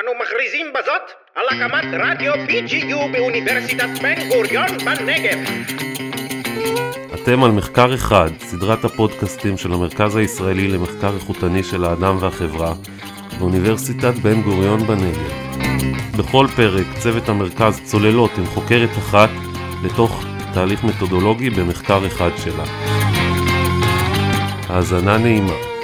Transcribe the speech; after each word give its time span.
אנו 0.00 0.10
מכריזים 0.22 0.66
בזאת 0.72 1.10
על 1.34 1.44
הקמת 1.48 1.84
רדיו 1.92 2.34
BGU 2.34 3.12
באוניברסיטת 3.12 3.88
בן 4.02 4.28
גוריון 4.28 4.66
בנגב. 4.84 5.38
אתם 7.14 7.44
על 7.44 7.50
מחקר 7.50 7.94
אחד, 7.94 8.30
סדרת 8.38 8.84
הפודקאסטים 8.84 9.56
של 9.56 9.72
המרכז 9.72 10.16
הישראלי 10.16 10.68
למחקר 10.68 11.14
איכותני 11.14 11.62
של 11.62 11.84
האדם 11.84 12.16
והחברה, 12.20 12.74
באוניברסיטת 13.38 14.14
בן 14.14 14.42
גוריון 14.42 14.86
בנגב. 14.86 15.32
בכל 16.18 16.46
פרק 16.56 16.86
צוות 16.98 17.28
המרכז 17.28 17.80
צוללות 17.84 18.30
עם 18.38 18.46
חוקרת 18.46 18.90
אחת 18.98 19.30
לתוך 19.84 20.24
תהליך 20.54 20.84
מתודולוגי 20.84 21.50
במחקר 21.50 22.06
אחד 22.06 22.30
שלה. 22.44 22.64
האזנה 24.68 25.18
נעימה. 25.18 25.75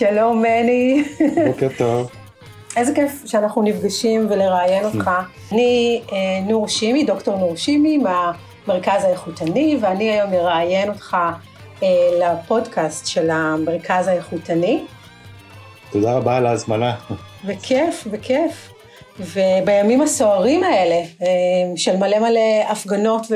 שלום 0.00 0.42
מני. 0.42 1.04
בוקר 1.46 1.68
טוב. 1.78 2.10
איזה 2.76 2.94
כיף 2.94 3.22
שאנחנו 3.26 3.62
נפגשים 3.62 4.26
ולראיין 4.30 4.84
אותך. 4.84 5.10
אני 5.52 6.02
אה, 6.12 6.16
נור 6.48 6.68
שימי, 6.68 7.04
דוקטור 7.04 7.36
נור 7.36 7.56
שימי 7.56 7.98
מהמרכז 7.98 9.04
האיכותני, 9.04 9.78
ואני 9.80 10.10
היום 10.10 10.32
אראיין 10.32 10.88
אותך 10.88 11.16
אה, 11.82 11.88
לפודקאסט 12.20 13.06
של 13.06 13.30
המרכז 13.30 14.08
האיכותני. 14.08 14.84
תודה 15.90 16.12
רבה 16.12 16.36
על 16.36 16.46
ההזמנה. 16.46 16.94
וכיף, 17.44 18.06
וכיף. 18.10 18.72
ובימים 19.18 20.00
הסוערים 20.00 20.64
האלה, 20.64 21.00
אה, 21.22 21.26
של 21.76 21.96
מלא 21.96 22.18
מלא 22.18 22.62
הפגנות 22.68 23.26
ו... 23.30 23.34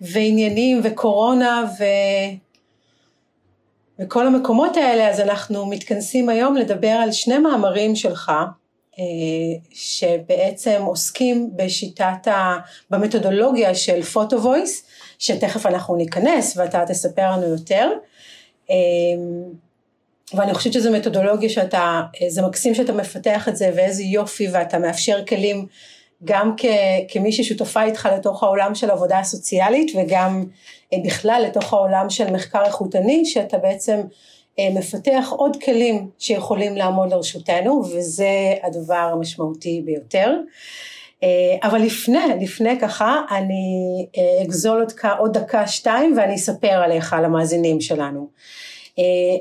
ועניינים 0.00 0.80
וקורונה 0.84 1.64
ו... 1.78 1.84
וכל 3.98 4.26
המקומות 4.26 4.76
האלה, 4.76 5.08
אז 5.08 5.20
אנחנו 5.20 5.66
מתכנסים 5.66 6.28
היום 6.28 6.56
לדבר 6.56 6.88
על 6.88 7.12
שני 7.12 7.38
מאמרים 7.38 7.96
שלך, 7.96 8.32
אה, 8.98 9.04
שבעצם 9.70 10.82
עוסקים 10.86 11.50
בשיטת 11.56 12.28
ה... 12.28 12.56
במתודולוגיה 12.90 13.74
של 13.74 14.02
פוטו 14.02 14.42
וויס, 14.42 14.86
שתכף 15.18 15.66
אנחנו 15.66 15.96
ניכנס 15.96 16.56
ואתה 16.56 16.84
תספר 16.88 17.30
לנו 17.30 17.46
יותר. 17.46 17.90
אה, 18.70 18.76
ואני 20.34 20.54
חושבת 20.54 20.72
שזו 20.72 20.92
מתודולוגיה 20.92 21.48
שאתה, 21.48 22.02
אה, 22.22 22.30
זה 22.30 22.42
מקסים 22.42 22.74
שאתה 22.74 22.92
מפתח 22.92 23.48
את 23.48 23.56
זה 23.56 23.70
ואיזה 23.76 24.02
יופי 24.02 24.48
ואתה 24.52 24.78
מאפשר 24.78 25.24
כלים 25.24 25.66
גם 26.24 26.54
כ, 26.56 26.64
כמי 27.08 27.32
ששותפה 27.32 27.82
איתך 27.82 28.08
לתוך 28.16 28.42
העולם 28.42 28.74
של 28.74 28.90
עבודה 28.90 29.22
סוציאלית 29.22 29.92
וגם 29.96 30.44
אה, 30.92 30.98
בכלל 31.04 31.44
לתוך 31.46 31.72
העולם 31.72 32.10
של 32.10 32.32
מחקר 32.32 32.64
איכותני, 32.64 33.26
שאתה 33.26 33.58
בעצם 33.58 34.00
אה, 34.58 34.68
מפתח 34.74 35.28
עוד 35.30 35.56
כלים 35.64 36.10
שיכולים 36.18 36.76
לעמוד 36.76 37.12
לרשותנו, 37.12 37.82
וזה 37.84 38.54
הדבר 38.62 39.10
המשמעותי 39.12 39.82
ביותר. 39.84 40.34
אה, 41.22 41.28
אבל 41.62 41.78
לפני, 41.82 42.18
לפני 42.40 42.80
ככה, 42.80 43.22
אני 43.30 44.06
אגזול 44.42 44.82
אותך 44.82 45.08
עוד 45.18 45.38
דקה 45.38 45.66
שתיים 45.66 46.14
ואני 46.16 46.34
אספר 46.34 46.82
עליך, 46.82 47.12
על 47.12 47.24
המאזינים 47.24 47.80
שלנו. 47.80 48.28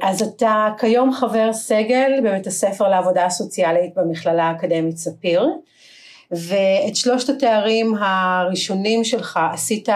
אז 0.02 0.22
אתה 0.22 0.70
כיום 0.80 1.14
חבר 1.14 1.53
סגל 1.53 2.12
בבית 2.23 2.48
הספר 2.48 2.88
לעבודה 2.88 3.30
סוציאלית 3.30 3.94
במכללה 3.96 4.44
האקדמית 4.44 4.98
ספיר. 4.98 5.50
ואת 6.31 6.95
שלושת 6.95 7.30
התארים 7.30 7.95
הראשונים 8.00 9.04
שלך 9.04 9.40
עשית 9.54 9.90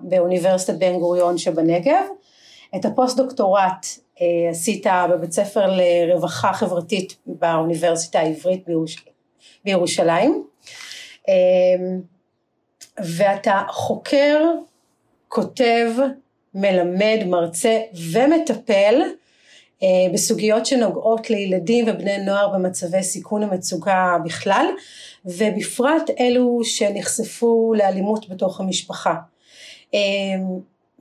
באוניברסיטת 0.00 0.78
בן 0.78 0.98
גוריון 0.98 1.38
שבנגב, 1.38 2.02
את 2.76 2.84
הפוסט 2.84 3.16
דוקטורט 3.16 3.86
אה, 4.20 4.50
עשית 4.50 4.86
בבית 5.10 5.32
ספר 5.32 5.66
לרווחה 5.66 6.52
חברתית 6.52 7.16
באוניברסיטה 7.26 8.18
העברית 8.18 8.66
בירוש... 8.66 9.04
בירושלים, 9.64 10.44
אה, 11.28 11.34
ואתה 12.98 13.62
חוקר, 13.68 14.44
כותב, 15.28 15.90
מלמד, 16.54 17.18
מרצה 17.26 17.80
ומטפל 18.12 19.02
בסוגיות 20.12 20.66
שנוגעות 20.66 21.30
לילדים 21.30 21.84
ובני 21.88 22.18
נוער 22.18 22.48
במצבי 22.48 23.02
סיכון 23.02 23.42
ומצוקה 23.42 24.16
בכלל, 24.24 24.66
ובפרט 25.24 26.10
אלו 26.20 26.60
שנחשפו 26.64 27.74
לאלימות 27.76 28.28
בתוך 28.28 28.60
המשפחה. 28.60 29.14
אה, 29.94 30.00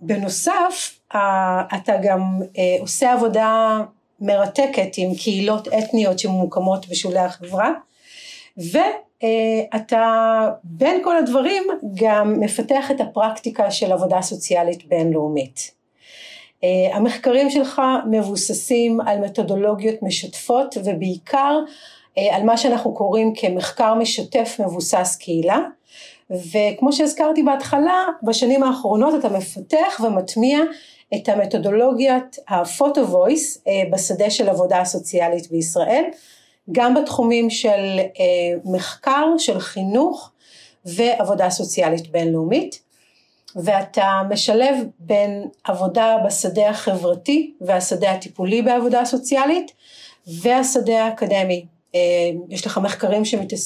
בנוסף, 0.02 1.00
אתה 1.75 1.94
גם 2.03 2.41
אה, 2.58 2.75
עושה 2.80 3.13
עבודה 3.13 3.80
מרתקת 4.19 4.90
עם 4.97 5.16
קהילות 5.16 5.68
אתניות 5.68 6.19
שממוקמות 6.19 6.90
בשולי 6.90 7.19
החברה, 7.19 7.72
ואתה 8.57 10.50
בין 10.63 11.02
כל 11.03 11.18
הדברים 11.18 11.63
גם 11.96 12.40
מפתח 12.40 12.92
את 12.92 13.02
הפרקטיקה 13.02 13.72
של 13.72 13.92
עבודה 13.92 14.22
סוציאלית 14.22 14.88
בינלאומית. 14.88 15.75
אה, 16.65 16.95
המחקרים 16.95 17.49
שלך 17.49 17.81
מבוססים 18.09 19.01
על 19.01 19.19
מתודולוגיות 19.19 19.95
משתפות 20.01 20.75
ובעיקר 20.83 21.59
אה, 22.17 22.35
על 22.35 22.43
מה 22.43 22.57
שאנחנו 22.57 22.93
קוראים 22.93 23.33
כמחקר 23.35 23.93
משתף 23.93 24.59
מבוסס 24.59 25.17
קהילה. 25.19 25.59
וכמו 26.29 26.93
שהזכרתי 26.93 27.43
בהתחלה 27.43 28.05
בשנים 28.23 28.63
האחרונות 28.63 29.19
אתה 29.19 29.29
מפתח 29.29 30.01
ומטמיע 30.03 30.59
את 31.15 31.29
המתודולוגיית 31.29 32.37
הפוטו 32.47 33.07
וויס 33.07 33.63
אה, 33.67 33.83
בשדה 33.91 34.29
של 34.29 34.49
עבודה 34.49 34.85
סוציאלית 34.85 35.51
בישראל 35.51 36.03
גם 36.71 36.93
בתחומים 36.93 37.49
של 37.49 37.99
מחקר, 38.65 39.25
של 39.37 39.59
חינוך 39.59 40.31
ועבודה 40.85 41.49
סוציאלית 41.49 42.11
בינלאומית 42.11 42.84
ואתה 43.55 44.21
משלב 44.29 44.75
בין 44.99 45.47
עבודה 45.63 46.17
בשדה 46.25 46.69
החברתי 46.69 47.53
והשדה 47.61 48.11
הטיפולי 48.11 48.61
בעבודה 48.61 49.05
סוציאלית 49.05 49.71
והשדה 50.27 51.05
האקדמי. 51.05 51.65
אה, 51.95 51.99
יש 52.49 52.65
לך 52.65 52.77
מחקרים 52.77 53.21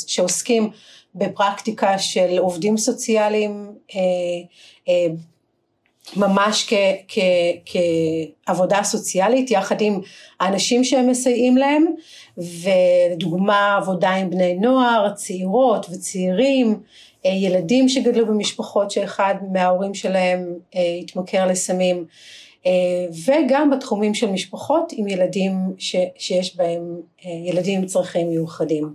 שעוסקים 0.07 0.69
בפרקטיקה 1.16 1.99
של 1.99 2.38
עובדים 2.38 2.78
סוציאליים 2.78 3.72
אה, 3.95 3.99
אה, 4.89 5.13
ממש 6.16 6.66
כ, 6.67 6.73
כ, 7.07 7.17
כעבודה 8.45 8.83
סוציאלית 8.83 9.51
יחד 9.51 9.81
עם 9.81 10.01
האנשים 10.39 10.83
שהם 10.83 11.09
מסייעים 11.09 11.57
להם 11.57 11.85
ודוגמה 12.38 13.75
עבודה 13.75 14.09
עם 14.09 14.29
בני 14.29 14.53
נוער, 14.53 15.13
צעירות 15.13 15.85
וצעירים 15.89 16.79
ילדים 17.25 17.90
שגדלו 17.90 18.25
במשפחות 18.25 18.91
שאחד 18.91 19.35
מההורים 19.52 19.94
שלהם 19.94 20.53
אה, 20.75 20.96
התמכר 21.02 21.46
לסמים 21.47 22.06
אה, 22.66 22.72
וגם 23.25 23.69
בתחומים 23.69 24.13
של 24.13 24.31
משפחות 24.31 24.94
עם 24.96 25.07
ילדים 25.07 25.53
ש, 25.78 25.96
שיש 26.18 26.58
בהם 26.58 27.02
ילדים 27.46 27.79
עם 27.79 27.85
צרכים 27.85 28.29
מיוחדים. 28.29 28.94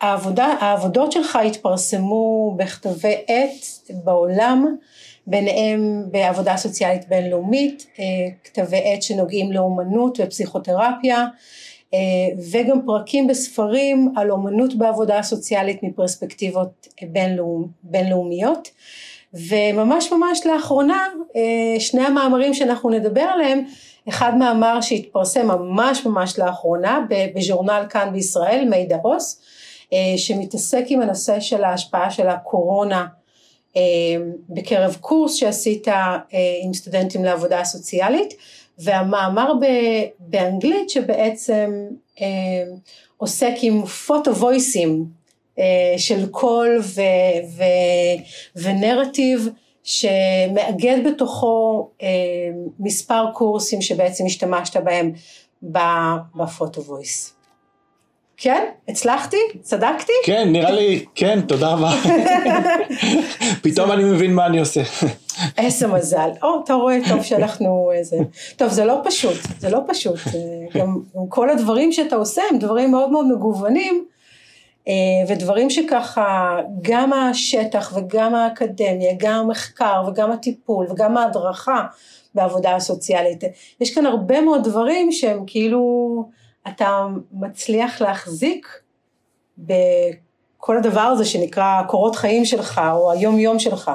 העבודה, 0.00 0.44
העבודות 0.60 1.12
שלך 1.12 1.36
התפרסמו 1.36 2.54
בכתבי 2.56 3.14
עת 3.28 3.90
בעולם, 4.04 4.76
ביניהם 5.26 6.04
בעבודה 6.10 6.56
סוציאלית 6.56 7.08
בינלאומית, 7.08 7.86
כתבי 8.44 8.80
עת 8.84 9.02
שנוגעים 9.02 9.52
לאומנות 9.52 10.18
ופסיכותרפיה, 10.22 11.18
אה, 11.18 11.26
וגם 12.50 12.86
פרקים 12.86 13.26
בספרים 13.26 14.12
על 14.16 14.30
אומנות 14.30 14.74
בעבודה 14.74 15.22
סוציאלית 15.22 15.82
מפרספקטיבות 15.82 16.88
בינלאומ, 17.02 17.66
בינלאומיות. 17.82 18.70
וממש 19.34 20.12
ממש 20.12 20.46
לאחרונה 20.46 21.06
אה, 21.36 21.80
שני 21.80 22.02
המאמרים 22.02 22.54
שאנחנו 22.54 22.90
נדבר 22.90 23.20
עליהם 23.20 23.64
אחד 24.08 24.36
מאמר 24.38 24.80
שהתפרסם 24.80 25.46
ממש 25.46 26.06
ממש 26.06 26.38
לאחרונה 26.38 27.06
בז'ורנל 27.34 27.86
כאן 27.90 28.12
בישראל 28.12 28.68
מידע 28.70 28.96
עוס 29.02 29.40
אה, 29.92 29.98
שמתעסק 30.16 30.84
עם 30.88 31.02
הנושא 31.02 31.40
של 31.40 31.64
ההשפעה 31.64 32.10
של 32.10 32.28
הקורונה 32.28 33.06
בקרב 34.48 34.96
קורס 35.00 35.34
שעשית 35.34 35.88
עם 36.62 36.74
סטודנטים 36.74 37.24
לעבודה 37.24 37.64
סוציאלית 37.64 38.34
והמאמר 38.78 39.52
באנגלית 40.18 40.90
שבעצם 40.90 41.72
אה, 42.20 42.26
עוסק 43.16 43.54
עם 43.62 43.86
פוטו 43.86 44.36
וויסים 44.36 45.04
אה, 45.58 45.94
של 45.96 46.26
קול 46.26 46.80
ו, 46.82 47.00
ו, 47.56 47.62
ונרטיב 48.56 49.48
שמאגד 49.82 50.98
בתוכו 51.06 51.88
אה, 52.02 52.08
מספר 52.78 53.24
קורסים 53.34 53.82
שבעצם 53.82 54.26
השתמשת 54.26 54.76
בהם 54.76 55.12
בפוטו 56.34 56.82
וויס. 56.82 57.34
כן? 58.36 58.64
הצלחתי? 58.88 59.36
צדקתי? 59.60 60.12
כן, 60.24 60.48
נראה 60.52 60.70
לי, 60.70 61.04
כן, 61.14 61.40
תודה 61.40 61.68
רבה. 61.72 61.90
פתאום 63.62 63.92
אני 63.92 64.04
מבין 64.04 64.34
מה 64.34 64.46
אני 64.46 64.58
עושה. 64.58 64.82
איזה 65.58 65.86
מזל. 65.86 66.30
או, 66.42 66.60
אתה 66.64 66.74
רואה 66.74 66.98
טוב 67.08 67.22
שאנחנו 67.22 67.90
איזה... 67.94 68.16
טוב, 68.56 68.68
זה 68.68 68.84
לא 68.84 69.00
פשוט, 69.04 69.36
זה 69.58 69.70
לא 69.70 69.80
פשוט. 69.86 70.18
גם, 70.74 71.00
גם 71.16 71.26
כל 71.28 71.50
הדברים 71.50 71.92
שאתה 71.92 72.16
עושה 72.16 72.42
הם 72.50 72.58
דברים 72.58 72.90
מאוד 72.90 73.10
מאוד 73.10 73.26
מגוונים, 73.26 74.04
אה, 74.88 74.92
ודברים 75.28 75.70
שככה, 75.70 76.58
גם 76.82 77.12
השטח 77.12 77.92
וגם 77.96 78.34
האקדמיה, 78.34 79.12
גם 79.18 79.34
המחקר 79.34 80.02
וגם 80.08 80.32
הטיפול 80.32 80.86
וגם 80.90 81.16
ההדרכה 81.16 81.86
בעבודה 82.34 82.76
הסוציאלית. 82.76 83.44
יש 83.80 83.94
כאן 83.94 84.06
הרבה 84.06 84.40
מאוד 84.40 84.64
דברים 84.64 85.12
שהם 85.12 85.44
כאילו, 85.46 86.24
אתה 86.68 87.06
מצליח 87.32 88.00
להחזיק 88.00 88.68
בכל 89.58 90.76
הדבר 90.76 91.00
הזה 91.00 91.24
שנקרא 91.24 91.82
קורות 91.88 92.16
חיים 92.16 92.44
שלך 92.44 92.80
או 92.92 93.12
היום 93.12 93.38
יום 93.38 93.58
שלך. 93.58 93.90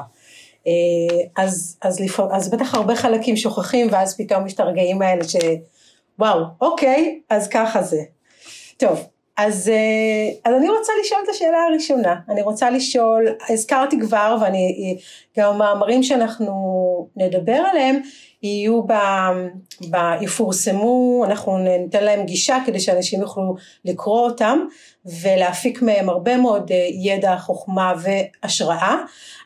אה, 0.67 1.43
אז, 1.43 1.77
אז, 1.81 1.99
לפ... 1.99 2.19
אז 2.19 2.49
בטח 2.49 2.75
הרבה 2.75 2.95
חלקים 2.95 3.37
שוכחים 3.37 3.87
ואז 3.91 4.17
פתאום 4.17 4.45
משתרגעים 4.45 5.01
האלה 5.01 5.23
שוואו, 5.23 6.43
אוקיי, 6.61 7.19
אז 7.29 7.47
ככה 7.47 7.81
זה. 7.81 8.01
טוב, 8.77 9.07
אז, 9.37 9.69
אה, 9.69 10.31
אז 10.45 10.55
אני 10.55 10.69
רוצה 10.69 10.91
לשאול 11.01 11.21
את 11.23 11.29
השאלה 11.29 11.57
הראשונה, 11.69 12.15
אני 12.29 12.41
רוצה 12.41 12.69
לשאול, 12.69 13.27
הזכרתי 13.49 13.99
כבר 13.99 14.37
ואני, 14.41 14.97
גם 15.37 15.53
המאמרים 15.53 16.03
שאנחנו 16.03 16.53
נדבר 17.15 17.61
עליהם 17.71 18.01
יהיו, 18.43 18.83
ב, 18.83 18.93
ב, 19.91 19.97
יפורסמו, 20.21 21.25
אנחנו 21.25 21.57
ניתן 21.57 22.03
להם 22.03 22.25
גישה 22.25 22.57
כדי 22.65 22.79
שאנשים 22.79 23.21
יוכלו 23.21 23.55
לקרוא 23.85 24.19
אותם 24.19 24.59
ולהפיק 25.05 25.81
מהם 25.81 26.09
הרבה 26.09 26.37
מאוד 26.37 26.71
אה, 26.71 26.87
ידע, 26.91 27.37
חוכמה 27.37 27.93
והשראה. 28.03 28.95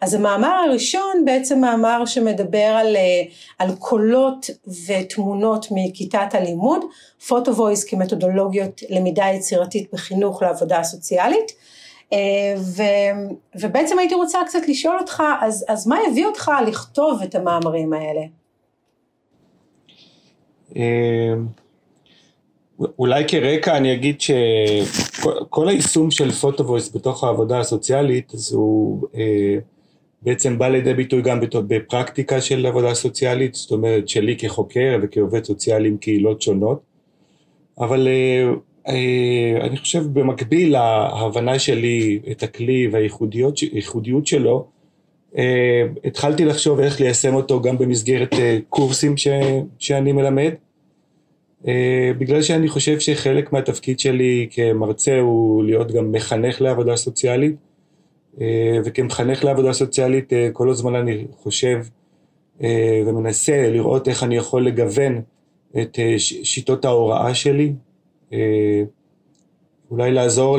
אז 0.01 0.13
המאמר 0.13 0.63
הראשון 0.67 1.25
בעצם 1.25 1.61
מאמר 1.61 2.05
שמדבר 2.05 2.57
על, 2.57 2.95
אה, 2.95 3.21
על 3.59 3.75
קולות 3.79 4.49
ותמונות 4.87 5.67
מכיתת 5.71 6.33
הלימוד, 6.33 6.85
photovoice 7.27 7.83
כמתודולוגיות 7.83 8.81
למידה 8.89 9.25
יצירתית 9.25 9.93
בחינוך 9.93 10.41
לעבודה 10.41 10.83
סוציאלית. 10.83 11.51
אה, 12.13 12.17
ו, 12.57 12.83
ובעצם 13.61 13.99
הייתי 13.99 14.15
רוצה 14.15 14.39
קצת 14.45 14.67
לשאול 14.67 14.99
אותך, 14.99 15.23
אז, 15.41 15.65
אז 15.67 15.87
מה 15.87 15.97
הביא 16.07 16.25
אותך 16.25 16.51
לכתוב 16.67 17.21
את 17.21 17.35
המאמרים 17.35 17.93
האלה? 17.93 18.21
אולי 22.79 23.23
כרקע 23.27 23.77
אני 23.77 23.93
אגיד 23.93 24.21
שכל 24.21 25.67
היישום 25.67 26.11
של 26.11 26.31
photovoice 26.31 26.95
בתוך 26.95 27.23
העבודה 27.23 27.59
הסוציאלית 27.59 28.33
אז 28.33 28.53
הוא 28.53 29.07
אה, 29.15 29.57
בעצם 30.21 30.57
בא 30.57 30.67
לידי 30.67 30.93
ביטוי 30.93 31.21
גם 31.21 31.39
בפרקטיקה 31.67 32.41
של 32.41 32.65
עבודה 32.65 32.93
סוציאלית, 32.93 33.55
זאת 33.55 33.71
אומרת 33.71 34.09
שלי 34.09 34.37
כחוקר 34.37 34.97
וכעובד 35.01 35.43
סוציאלי 35.43 35.87
עם 35.89 35.97
קהילות 35.97 36.41
שונות, 36.41 36.79
אבל 37.79 38.07
אה, 38.07 38.51
אה, 38.87 39.65
אני 39.65 39.77
חושב 39.77 40.03
במקביל 40.13 40.71
להבנה 40.71 41.59
שלי 41.59 42.19
את 42.31 42.43
הכלי 42.43 42.87
והייחודיות 42.91 44.27
שלו, 44.27 44.67
התחלתי 46.05 46.45
לחשוב 46.45 46.79
איך 46.79 47.01
ליישם 47.01 47.35
אותו 47.35 47.61
גם 47.61 47.77
במסגרת 47.77 48.29
קורסים 48.69 49.17
ש, 49.17 49.27
שאני 49.79 50.11
מלמד. 50.11 50.53
אה, 51.67 52.11
בגלל 52.17 52.41
שאני 52.41 52.67
חושב 52.67 52.99
שחלק 52.99 53.53
מהתפקיד 53.53 53.99
שלי 53.99 54.47
כמרצה 54.51 55.19
הוא 55.19 55.63
להיות 55.63 55.91
גם 55.91 56.11
מחנך 56.11 56.61
לעבודה 56.61 56.95
סוציאלית, 56.95 57.55
אה, 58.41 58.77
וכמחנך 58.85 59.43
לעבודה 59.43 59.73
סוציאלית 59.73 60.33
אה, 60.33 60.49
כל 60.53 60.69
הזמן 60.69 60.95
אני 60.95 61.25
חושב 61.31 61.79
ומנסה 63.05 63.69
לראות 63.69 64.07
איך 64.07 64.23
אני 64.23 64.35
יכול 64.35 64.65
לגוון 64.65 65.21
את 65.81 65.99
שיטות 66.17 66.85
ההוראה 66.85 67.33
שלי, 67.33 67.73
אולי 69.91 70.11
לעזור 70.11 70.57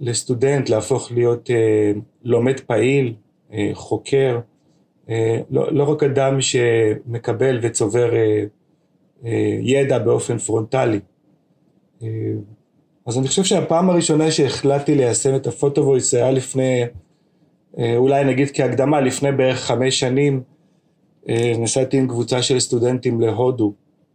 לסטודנט 0.00 0.68
להפוך 0.68 1.12
להיות 1.12 1.50
לומד 2.24 2.60
פעיל, 2.60 3.14
חוקר, 3.72 4.40
לא, 5.50 5.72
לא 5.72 5.84
רק 5.90 6.02
אדם 6.02 6.40
שמקבל 6.40 7.58
וצובר 7.62 8.12
ידע 9.62 9.98
באופן 9.98 10.38
פרונטלי. 10.38 11.00
אה, 12.02 12.08
אז 13.06 13.18
אני 13.18 13.28
חושב 13.28 13.44
שהפעם 13.44 13.90
הראשונה 13.90 14.30
שהחלטתי 14.30 14.94
ליישם 14.94 15.36
את 15.36 15.46
הפוטו-וויס 15.46 16.14
היה 16.14 16.30
לפני, 16.30 16.84
אה, 17.78 17.96
אולי 17.96 18.24
נגיד 18.24 18.48
כהקדמה, 18.54 19.00
לפני 19.00 19.32
בערך 19.32 19.60
חמש 19.60 20.00
שנים, 20.00 20.42
נסעתי 21.58 21.98
עם 21.98 22.08
קבוצה 22.08 22.42
של 22.42 22.60
סטודנטים 22.60 23.20
להודו 23.20 23.72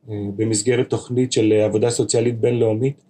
במסגרת 0.08 0.90
תוכנית 0.90 1.32
של 1.32 1.54
עבודה 1.54 1.90
סוציאלית 1.90 2.40
בינלאומית. 2.40 3.04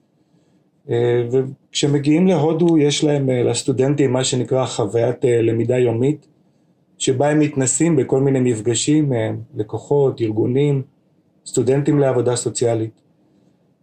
וכשמגיעים 1.31 2.27
להודו 2.27 2.77
יש 2.77 3.03
להם, 3.03 3.29
לסטודנטים, 3.29 4.13
מה 4.13 4.23
שנקרא 4.23 4.65
חוויית 4.65 5.17
למידה 5.23 5.77
יומית, 5.77 6.27
שבה 6.97 7.29
הם 7.29 7.39
מתנסים 7.39 7.95
בכל 7.95 8.19
מיני 8.19 8.39
מפגשים, 8.39 9.11
לקוחות, 9.55 10.21
ארגונים, 10.21 10.81
סטודנטים 11.45 11.99
לעבודה 11.99 12.35
סוציאלית. 12.35 13.03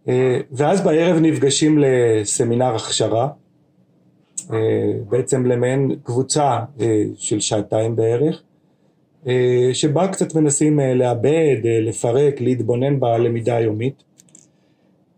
אה, 0.07 0.39
ואז 0.51 0.81
בערב 0.81 1.17
נפגשים 1.21 1.79
לסמינר 1.79 2.75
הכשרה, 2.75 3.27
אה, 4.53 4.57
בעצם 5.09 5.45
למעין 5.45 5.95
קבוצה 6.03 6.59
אה, 6.81 7.03
של 7.17 7.39
שעתיים 7.39 7.95
בערך, 7.95 8.43
שבה 9.73 10.07
קצת 10.07 10.35
מנסים 10.35 10.79
לאבד, 10.79 11.57
לפרק, 11.63 12.41
להתבונן 12.41 12.99
בלמידה 12.99 13.55
היומית. 13.55 14.03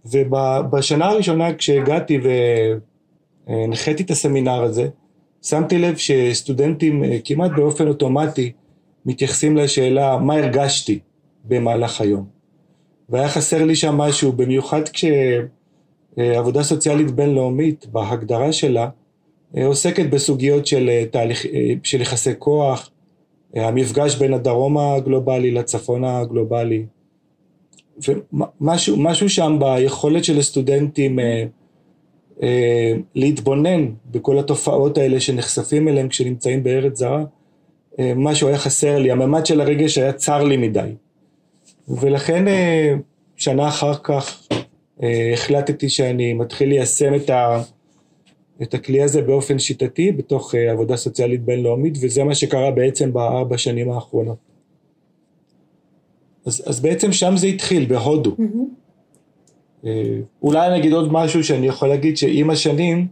ובשנה 0.05 1.05
הראשונה 1.05 1.53
כשהגעתי 1.53 2.19
והנחיתי 3.47 4.03
את 4.03 4.11
הסמינר 4.11 4.63
הזה, 4.63 4.87
שמתי 5.41 5.77
לב 5.77 5.95
שסטודנטים 5.97 7.03
כמעט 7.23 7.51
באופן 7.55 7.87
אוטומטי 7.87 8.51
מתייחסים 9.05 9.57
לשאלה 9.57 10.17
מה 10.17 10.33
הרגשתי 10.33 10.99
במהלך 11.45 12.01
היום. 12.01 12.32
והיה 13.13 13.29
חסר 13.29 13.65
לי 13.65 13.75
שם 13.75 13.95
משהו, 13.97 14.31
במיוחד 14.31 14.81
כשעבודה 16.17 16.63
סוציאלית 16.63 17.11
בינלאומית, 17.11 17.85
בהגדרה 17.91 18.51
שלה, 18.51 18.89
עוסקת 19.63 20.05
בסוגיות 20.09 20.67
של, 20.67 20.89
אה, 20.89 21.05
תהליך, 21.11 21.45
אה, 21.45 21.73
של 21.83 22.01
יחסי 22.01 22.31
כוח, 22.39 22.89
המפגש 23.55 24.15
בין 24.15 24.33
הדרום 24.33 24.77
הגלובלי 24.77 25.51
לצפון 25.51 26.03
הגלובלי, 26.03 26.85
ומשהו 28.07 29.29
שם 29.29 29.57
ביכולת 29.59 30.23
של 30.23 30.39
הסטודנטים 30.39 31.19
אה, 31.19 31.45
אה, 32.43 32.93
להתבונן 33.15 33.91
בכל 34.11 34.39
התופעות 34.39 34.97
האלה 34.97 35.19
שנחשפים 35.19 35.87
אליהם 35.87 36.07
כשנמצאים 36.07 36.63
בארץ 36.63 36.97
זרה, 36.97 37.23
אה, 37.99 38.13
משהו 38.15 38.47
היה 38.47 38.57
חסר 38.57 38.99
לי, 38.99 39.11
הממד 39.11 39.45
של 39.45 39.61
הרגש 39.61 39.97
היה 39.97 40.13
צר 40.13 40.43
לי 40.43 40.57
מדי. 40.57 40.89
ולכן 41.87 42.47
אה, 42.47 42.93
שנה 43.35 43.67
אחר 43.67 43.93
כך 44.03 44.47
אה, 45.03 45.31
החלטתי 45.33 45.89
שאני 45.89 46.33
מתחיל 46.33 46.69
ליישם 46.69 47.15
את, 47.15 47.29
ה, 47.29 47.61
את 48.61 48.73
הכלי 48.73 49.01
הזה 49.01 49.21
באופן 49.21 49.59
שיטתי 49.59 50.11
בתוך 50.11 50.55
אה, 50.55 50.71
עבודה 50.71 50.95
סוציאלית 50.95 51.43
בינלאומית 51.43 51.97
וזה 52.01 52.23
מה 52.23 52.35
שקרה 52.35 52.71
בעצם 52.71 53.13
בארבע 53.13 53.57
שנים 53.57 53.91
האחרונות. 53.91 54.37
אז, 56.45 56.63
אז 56.65 56.79
בעצם 56.79 57.11
שם 57.11 57.33
זה 57.37 57.47
התחיל, 57.47 57.85
בהודו. 57.85 58.35
Mm-hmm. 58.39 59.87
אולי 60.41 60.67
אני 60.67 60.77
אגיד 60.77 60.93
עוד 60.93 61.11
משהו 61.11 61.43
שאני 61.43 61.67
יכול 61.67 61.87
להגיד 61.87 62.17
שעם 62.17 62.49
השנים 62.49 63.07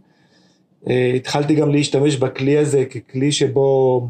התחלתי 0.86 1.54
גם 1.54 1.70
להשתמש 1.70 2.16
בכלי 2.16 2.58
הזה 2.58 2.84
ככלי 2.84 3.32
שבו 3.32 4.08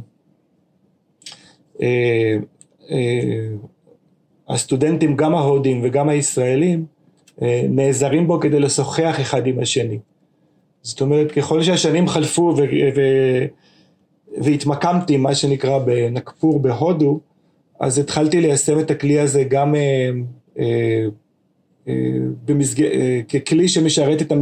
הסטודנטים, 4.49 5.17
גם 5.17 5.35
ההודים 5.35 5.81
וגם 5.85 6.09
הישראלים, 6.09 6.85
אה, 7.43 7.67
נעזרים 7.69 8.27
בו 8.27 8.41
כדי 8.41 8.61
לשוחח 8.61 9.17
אחד 9.21 9.47
עם 9.47 9.59
השני. 9.59 9.99
זאת 10.83 11.01
אומרת, 11.01 11.33
ככל 11.33 11.63
שהשנים 11.63 12.09
חלפו 12.09 12.55
ו- 12.57 12.63
ו- 12.97 13.47
והתמקמתי, 14.39 15.17
מה 15.17 15.35
שנקרא, 15.35 15.79
בנקפור 15.79 16.61
בהודו, 16.61 17.21
אז 17.81 17.99
התחלתי 17.99 18.41
ליישם 18.41 18.81
את 18.81 18.91
הכלי 18.91 19.21
הזה 19.21 19.45
גם 19.45 19.75
אה, 19.75 20.11
אה, 20.59 21.05
אה, 21.89 21.95
במסג... 22.45 22.83
אה, 22.83 23.21
ככלי 23.29 23.69
שמשרת 23.69 24.23
את, 24.23 24.33
המ... 24.33 24.41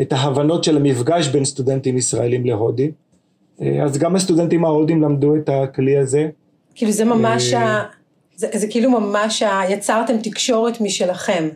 את 0.00 0.12
ההבנות 0.12 0.64
של 0.64 0.76
המפגש 0.76 1.28
בין 1.28 1.44
סטודנטים 1.44 1.96
ישראלים 1.96 2.46
להודים. 2.46 2.90
אה, 3.62 3.84
אז 3.84 3.98
גם 3.98 4.16
הסטודנטים 4.16 4.64
ההודים 4.64 5.02
למדו 5.02 5.36
את 5.36 5.48
הכלי 5.48 5.96
הזה. 5.96 6.28
כאילו 6.74 6.92
זה 6.92 7.04
ממש 7.04 7.52
אה, 7.52 7.80
ה... 7.80 7.84
זה, 8.36 8.46
זה 8.54 8.66
כאילו 8.66 8.90
ממש 8.90 9.42
יצרתם 9.68 10.16
תקשורת 10.18 10.80
משלכם. 10.80 11.48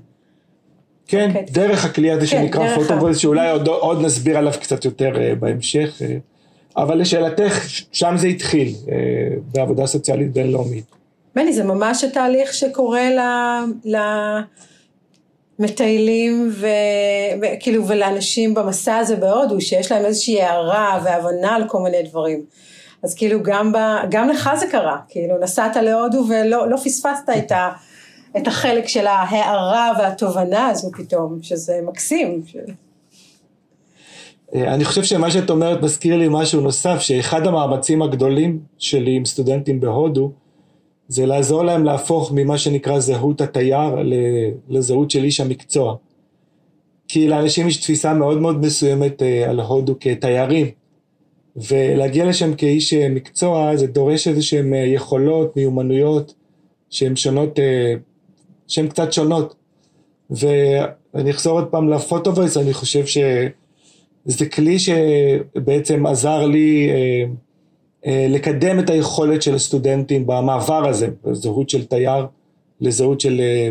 כן, 1.06 1.30
okay. 1.34 1.38
אוקיי. 1.38 1.52
דרך 1.52 1.84
הכלי 1.84 2.10
הזה 2.10 2.26
כן, 2.26 2.42
שנקרא 2.42 2.74
פוטובויז, 2.74 3.18
שאולי 3.18 3.50
עוד, 3.50 3.68
עוד 3.68 4.02
נסביר 4.02 4.38
עליו 4.38 4.52
קצת 4.60 4.84
יותר 4.84 5.12
uh, 5.14 5.34
בהמשך. 5.34 5.98
Uh, 5.98 6.04
אבל 6.76 6.98
לשאלתך, 7.00 7.66
שם 7.92 8.14
זה 8.16 8.26
התחיל, 8.26 8.74
בעבודה 9.52 9.86
סוציאלית 9.86 10.32
בינלאומית. 10.32 10.84
בני, 11.34 11.52
זה 11.52 11.64
ממש 11.64 12.04
התהליך 12.04 12.54
שקורה 12.54 13.10
ל... 13.10 13.20
ל... 13.84 13.96
מטיילים 15.58 16.52
וכאילו 17.40 17.88
ולאנשים 17.88 18.54
במסע 18.54 18.96
הזה 18.96 19.16
בהודו 19.16 19.60
שיש 19.60 19.92
להם 19.92 20.04
איזושהי 20.04 20.42
הערה 20.42 21.00
והבנה 21.04 21.54
על 21.54 21.68
כל 21.68 21.78
מיני 21.78 22.02
דברים. 22.02 22.44
אז 23.02 23.14
כאילו 23.14 23.42
גם, 23.42 23.72
ב, 23.72 23.76
גם 24.10 24.28
לך 24.28 24.50
זה 24.60 24.66
קרה, 24.70 24.98
כאילו 25.08 25.34
נסעת 25.40 25.76
להודו 25.76 26.24
ולא 26.28 26.70
לא 26.70 26.76
פספסת 26.76 27.28
את, 27.38 27.52
ה, 27.52 27.70
את 28.36 28.46
החלק 28.46 28.88
של 28.88 29.06
ההערה 29.06 29.92
והתובנה 29.98 30.66
הזו 30.66 30.90
פתאום, 30.92 31.38
שזה 31.42 31.80
מקסים. 31.86 32.42
אני 34.54 34.84
חושב 34.84 35.02
שמה 35.02 35.30
שאת 35.30 35.50
אומרת 35.50 35.82
מזכיר 35.82 36.16
לי 36.16 36.26
משהו 36.30 36.60
נוסף, 36.60 36.98
שאחד 37.00 37.46
המאמצים 37.46 38.02
הגדולים 38.02 38.60
שלי 38.78 39.16
עם 39.16 39.24
סטודנטים 39.24 39.80
בהודו, 39.80 40.32
זה 41.08 41.26
לעזור 41.26 41.64
להם 41.64 41.84
להפוך 41.84 42.32
ממה 42.34 42.58
שנקרא 42.58 42.98
זהות 42.98 43.40
התייר 43.40 43.96
לזהות 44.68 45.10
של 45.10 45.24
איש 45.24 45.40
המקצוע. 45.40 45.96
כי 47.08 47.28
לאנשים 47.28 47.68
יש 47.68 47.76
תפיסה 47.76 48.14
מאוד 48.14 48.40
מאוד 48.40 48.60
מסוימת 48.60 49.22
אה, 49.22 49.50
על 49.50 49.60
הודו 49.60 49.94
כתיירים, 50.00 50.66
ולהגיע 51.56 52.24
לשם 52.24 52.54
כאיש 52.54 52.94
אה, 52.94 53.08
מקצוע 53.08 53.76
זה 53.76 53.86
דורש 53.86 54.28
איזה 54.28 54.42
שהם 54.42 54.74
אה, 54.74 54.78
יכולות, 54.78 55.56
מיומנויות, 55.56 56.34
שהן 56.90 57.16
שונות, 57.16 57.58
שהן 58.68 58.88
קצת 58.88 59.12
שונות. 59.12 59.54
ואני 60.30 61.30
אחזור 61.30 61.58
עוד 61.58 61.68
פעם 61.68 61.88
לפוטו-וויס, 61.88 62.56
אני 62.56 62.74
חושב 62.74 63.06
שזה 63.06 64.46
כלי 64.50 64.78
שבעצם 64.78 66.06
עזר 66.06 66.46
לי 66.46 66.90
אה, 68.06 68.26
לקדם 68.28 68.78
את 68.78 68.90
היכולת 68.90 69.42
של 69.42 69.54
הסטודנטים 69.54 70.26
במעבר 70.26 70.88
הזה, 70.88 71.08
זהות 71.32 71.70
של 71.70 71.84
תייר 71.84 72.26
לזהות 72.80 73.20
של, 73.20 73.40
אה, 73.40 73.70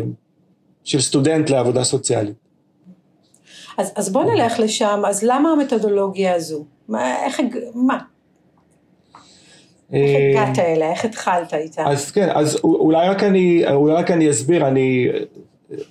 של 0.84 1.00
סטודנט 1.00 1.50
לעבודה 1.50 1.84
סוציאלית. 1.84 2.34
אז, 3.78 3.92
אז 3.96 4.12
בוא 4.12 4.24
נלך 4.24 4.60
לשם, 4.60 5.02
אז 5.06 5.22
למה 5.22 5.50
המתודולוגיה 5.50 6.34
הזו? 6.34 6.64
מה, 6.88 7.24
איך, 7.24 7.40
מה? 7.74 7.98
איך 9.92 10.16
אה, 10.16 10.30
הגעת 10.30 10.58
אליה? 10.58 10.90
איך 10.90 11.04
התחלת 11.04 11.54
איתה? 11.54 11.84
אז 11.86 12.10
כן, 12.10 12.28
אז 12.34 12.58
אולי 12.64 13.08
רק 13.08 13.22
אני, 13.22 13.64
אולי 13.72 13.94
רק 13.94 14.10
אני 14.10 14.30
אסביר, 14.30 14.68
אני 14.68 15.08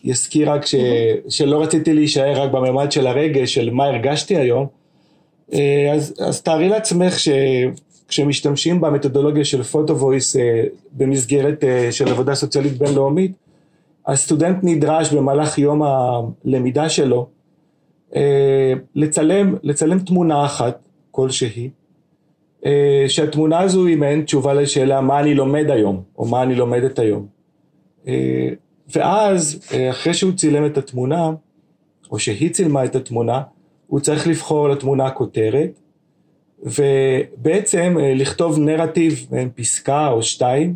אזכיר 0.09 0.51
רק 0.51 0.65
ש, 0.65 0.75
שלא 1.29 1.61
רציתי 1.61 1.93
להישאר 1.93 2.41
רק 2.41 2.51
בממד 2.51 2.91
של 2.91 3.07
הרגש, 3.07 3.53
של 3.53 3.69
מה 3.69 3.85
הרגשתי 3.85 4.37
היום, 4.37 4.67
אז, 5.93 6.13
אז 6.27 6.41
תארי 6.41 6.69
לעצמך 6.69 7.19
ש... 7.19 7.29
כשמשתמשים 8.07 8.81
במתודולוגיה 8.81 9.45
של 9.45 9.63
photovoice 9.63 10.35
אה, 10.35 10.63
במסגרת 10.91 11.63
אה, 11.63 11.91
של 11.91 12.07
עבודה 12.07 12.35
סוציאלית 12.35 12.77
בינלאומית, 12.77 13.31
הסטודנט 14.07 14.57
נדרש 14.63 15.13
במהלך 15.13 15.57
יום 15.57 15.81
הלמידה 15.83 16.89
שלו 16.89 17.27
אה, 18.15 18.73
לצלם, 18.95 19.55
לצלם 19.63 19.99
תמונה 19.99 20.45
אחת 20.45 20.79
כלשהי, 21.15 21.69
שהתמונה 23.07 23.59
הזו 23.59 23.85
היא 23.85 23.97
מעין 23.97 24.21
תשובה 24.21 24.53
לשאלה 24.53 25.01
מה 25.01 25.19
אני 25.19 25.33
לומד 25.35 25.69
היום, 25.69 26.03
או 26.17 26.25
מה 26.25 26.43
אני 26.43 26.55
לומדת 26.55 26.99
היום. 26.99 27.27
ואז, 28.95 29.59
אחרי 29.91 30.13
שהוא 30.13 30.31
צילם 30.31 30.65
את 30.65 30.77
התמונה, 30.77 31.31
או 32.11 32.19
שהיא 32.19 32.53
צילמה 32.53 32.85
את 32.85 32.95
התמונה, 32.95 33.41
הוא 33.87 33.99
צריך 33.99 34.27
לבחור 34.27 34.69
לתמונה 34.69 35.09
כותרת, 35.09 35.79
ובעצם 36.63 37.97
אה, 37.99 38.13
לכתוב 38.13 38.59
נרטיב, 38.59 39.27
אה, 39.33 39.45
פסקה 39.55 40.07
או 40.07 40.23
שתיים, 40.23 40.75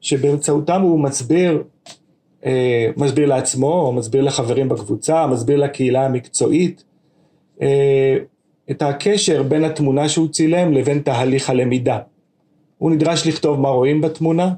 שבאמצעותם 0.00 0.82
הוא 0.82 1.00
מסביר, 1.00 1.62
אה, 2.44 2.86
מסביר 2.96 3.28
לעצמו, 3.28 3.72
או 3.72 3.92
מסביר 3.92 4.22
לחברים 4.22 4.68
בקבוצה, 4.68 5.26
מסביר 5.26 5.56
לקהילה 5.56 6.06
המקצועית, 6.06 6.84
את 8.70 8.82
הקשר 8.82 9.42
בין 9.42 9.64
התמונה 9.64 10.08
שהוא 10.08 10.28
צילם 10.28 10.72
לבין 10.72 10.98
תהליך 10.98 11.50
הלמידה. 11.50 11.98
הוא 12.78 12.90
נדרש 12.90 13.26
לכתוב 13.26 13.60
מה 13.60 13.68
רואים 13.68 14.00
בתמונה, 14.00 14.54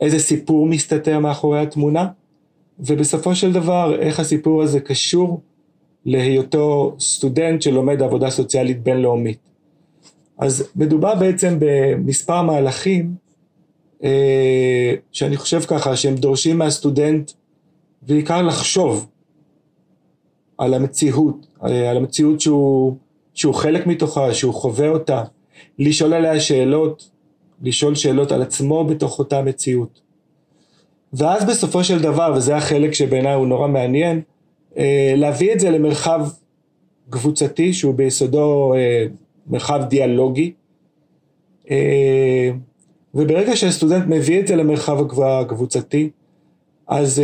איזה 0.00 0.18
סיפור 0.18 0.66
מסתתר 0.66 1.18
מאחורי 1.18 1.60
התמונה, 1.60 2.06
ובסופו 2.78 3.34
של 3.34 3.52
דבר 3.52 3.96
איך 4.00 4.20
הסיפור 4.20 4.62
הזה 4.62 4.80
קשור 4.80 5.40
להיותו 6.04 6.96
סטודנט 6.98 7.62
שלומד 7.62 8.02
עבודה 8.02 8.30
סוציאלית 8.30 8.82
בינלאומית. 8.82 9.38
אז 10.38 10.68
מדובר 10.76 11.14
בעצם 11.14 11.56
במספר 11.58 12.42
מהלכים 12.42 13.14
אה, 14.04 14.94
שאני 15.12 15.36
חושב 15.36 15.60
ככה 15.60 15.96
שהם 15.96 16.14
דורשים 16.14 16.58
מהסטודנט 16.58 17.30
בעיקר 18.02 18.42
לחשוב 18.42 19.06
על 20.58 20.74
המציאות, 20.74 21.46
אה, 21.46 21.53
על 21.64 21.96
המציאות 21.96 22.40
שהוא, 22.40 22.96
שהוא 23.34 23.54
חלק 23.54 23.86
מתוכה, 23.86 24.34
שהוא 24.34 24.54
חווה 24.54 24.88
אותה, 24.88 25.22
לשאול 25.78 26.14
עליה 26.14 26.40
שאלות, 26.40 27.10
לשאול 27.62 27.94
שאלות 27.94 28.32
על 28.32 28.42
עצמו 28.42 28.84
בתוך 28.84 29.18
אותה 29.18 29.42
מציאות. 29.42 30.00
ואז 31.12 31.44
בסופו 31.44 31.84
של 31.84 32.02
דבר, 32.02 32.32
וזה 32.36 32.56
החלק 32.56 32.94
שבעיניי 32.94 33.34
הוא 33.34 33.46
נורא 33.46 33.68
מעניין, 33.68 34.20
אה, 34.78 35.12
להביא 35.16 35.52
את 35.52 35.60
זה 35.60 35.70
למרחב 35.70 36.26
קבוצתי 37.10 37.72
שהוא 37.72 37.94
ביסודו 37.94 38.74
אה, 38.74 39.06
מרחב 39.46 39.84
דיאלוגי 39.88 40.52
אה, 41.70 42.50
וברגע 43.14 43.56
שהסטודנט 43.56 44.04
מביא 44.08 44.40
את 44.40 44.46
זה 44.46 44.56
למרחב 44.56 45.22
הקבוצתי 45.22 46.10
אז 46.86 47.22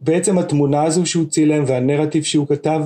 בעצם 0.00 0.38
התמונה 0.38 0.82
הזו 0.82 1.06
שהוא 1.06 1.26
צילם 1.26 1.64
והנרטיב 1.66 2.22
שהוא 2.22 2.46
כתב 2.46 2.80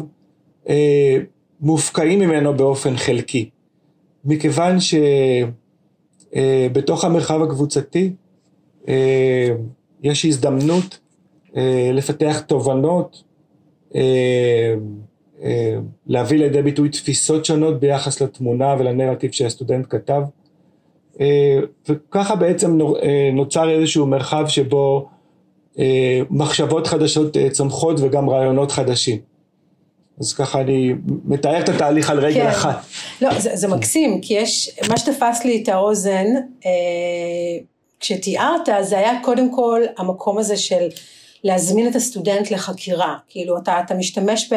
מופקעים 1.60 2.18
ממנו 2.20 2.54
באופן 2.56 2.96
חלקי 2.96 3.50
מכיוון 4.24 4.76
שבתוך 6.30 7.04
המרחב 7.04 7.42
הקבוצתי 7.42 8.12
יש 10.02 10.24
הזדמנות 10.24 10.98
לפתח 11.92 12.40
תובנות 12.40 13.22
אה, 13.94 14.74
אה, 15.42 15.76
להביא 16.06 16.38
לידי 16.38 16.62
ביטוי 16.62 16.88
תפיסות 16.88 17.44
שונות 17.44 17.80
ביחס 17.80 18.22
לתמונה 18.22 18.74
ולנרטיב 18.78 19.30
שהסטודנט 19.30 19.86
כתב 19.90 20.22
אה, 21.20 21.58
וככה 21.88 22.36
בעצם 22.36 22.78
נוצר 23.32 23.70
איזשהו 23.70 24.06
מרחב 24.06 24.44
שבו 24.48 25.08
מחשבות 26.30 26.86
חדשות 26.86 27.36
צומחות 27.50 27.96
וגם 28.00 28.30
רעיונות 28.30 28.72
חדשים. 28.72 29.18
אז 30.20 30.32
ככה 30.32 30.60
אני 30.60 30.92
מתאר 31.24 31.60
את 31.60 31.68
התהליך 31.68 32.10
על 32.10 32.18
רגל 32.18 32.42
כן. 32.42 32.46
אחת. 32.46 32.84
לא, 33.22 33.38
זה, 33.38 33.56
זה 33.56 33.68
מקסים, 33.68 34.20
כי 34.20 34.34
יש, 34.34 34.78
מה 34.88 34.96
שתפס 34.96 35.44
לי 35.44 35.62
את 35.62 35.68
האוזן, 35.68 36.26
אה, 36.66 36.70
כשתיארת, 38.00 38.68
זה 38.82 38.98
היה 38.98 39.12
קודם 39.22 39.54
כל 39.54 39.82
המקום 39.98 40.38
הזה 40.38 40.56
של 40.56 40.88
להזמין 41.44 41.88
את 41.88 41.96
הסטודנט 41.96 42.50
לחקירה, 42.50 43.16
כאילו 43.28 43.58
אתה, 43.58 43.80
אתה 43.80 43.94
משתמש 43.94 44.52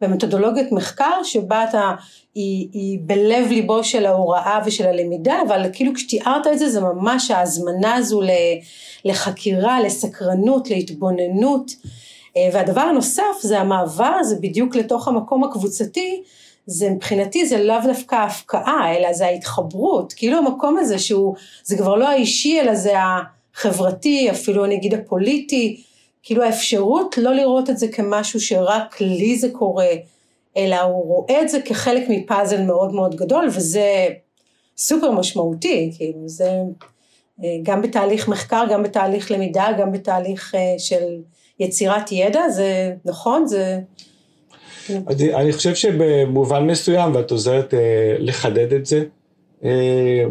במתודולוגיית 0.00 0.72
מחקר 0.72 1.22
שבה 1.24 1.64
אתה, 1.64 1.92
היא, 2.34 2.68
היא 2.72 2.98
בלב 3.02 3.48
ליבו 3.50 3.84
של 3.84 4.06
ההוראה 4.06 4.60
ושל 4.66 4.86
הלמידה, 4.86 5.38
אבל 5.48 5.66
כאילו 5.72 5.94
כשתיארת 5.94 6.46
את 6.46 6.58
זה 6.58 6.68
זה 6.68 6.80
ממש 6.80 7.30
ההזמנה 7.30 7.94
הזו 7.94 8.20
לחקירה, 9.04 9.80
לסקרנות, 9.80 10.70
להתבוננות, 10.70 11.70
אה, 11.70 11.90
והדבר 12.52 12.80
הנוסף 12.80 13.40
זה 13.40 13.60
המעבר 13.60 14.12
הזה 14.20 14.36
בדיוק 14.40 14.76
לתוך 14.76 15.08
המקום 15.08 15.44
הקבוצתי, 15.44 16.22
זה 16.66 16.90
מבחינתי 16.90 17.46
זה 17.46 17.64
לאו 17.64 17.76
דווקא 17.84 18.14
הפקעה, 18.14 18.96
אלא 18.96 19.12
זה 19.12 19.26
ההתחברות, 19.26 20.12
כאילו 20.12 20.38
המקום 20.38 20.78
הזה 20.78 20.98
שהוא, 20.98 21.34
זה 21.64 21.76
כבר 21.76 21.94
לא 21.94 22.08
האישי 22.08 22.60
אלא 22.60 22.74
זה 22.74 22.92
החברתי, 23.54 24.30
אפילו 24.30 24.64
אני 24.64 24.74
אגיד 24.74 24.94
הפוליטי, 24.94 25.82
כאילו 26.22 26.42
האפשרות 26.42 27.18
לא 27.18 27.34
לראות 27.34 27.70
את 27.70 27.78
זה 27.78 27.88
כמשהו 27.88 28.40
שרק 28.40 29.00
לי 29.00 29.38
זה 29.38 29.48
קורה, 29.52 29.90
אלא 30.56 30.80
הוא 30.80 31.04
רואה 31.06 31.42
את 31.42 31.48
זה 31.48 31.60
כחלק 31.60 32.04
מפאזל 32.08 32.62
מאוד 32.62 32.92
מאוד 32.92 33.14
גדול, 33.14 33.48
וזה 33.48 34.06
סופר 34.76 35.10
משמעותי, 35.10 35.92
כאילו 35.96 36.28
זה 36.28 36.50
אה, 37.44 37.56
גם 37.62 37.82
בתהליך 37.82 38.28
מחקר, 38.28 38.64
גם 38.70 38.82
בתהליך 38.82 39.30
למידה, 39.30 39.66
גם 39.78 39.92
בתהליך 39.92 40.54
אה, 40.54 40.74
של 40.78 41.18
יצירת 41.60 42.12
ידע, 42.12 42.48
זה 42.48 42.94
נכון, 43.04 43.46
זה... 43.46 43.78
אני, 44.90 45.34
אני 45.34 45.52
חושב 45.52 45.74
שבמובן 45.74 46.66
מסוים, 46.66 47.14
ואת 47.14 47.30
עוזרת 47.30 47.74
אה, 47.74 48.16
לחדד 48.18 48.72
את 48.72 48.86
זה, 48.86 49.04
אה, 49.64 50.24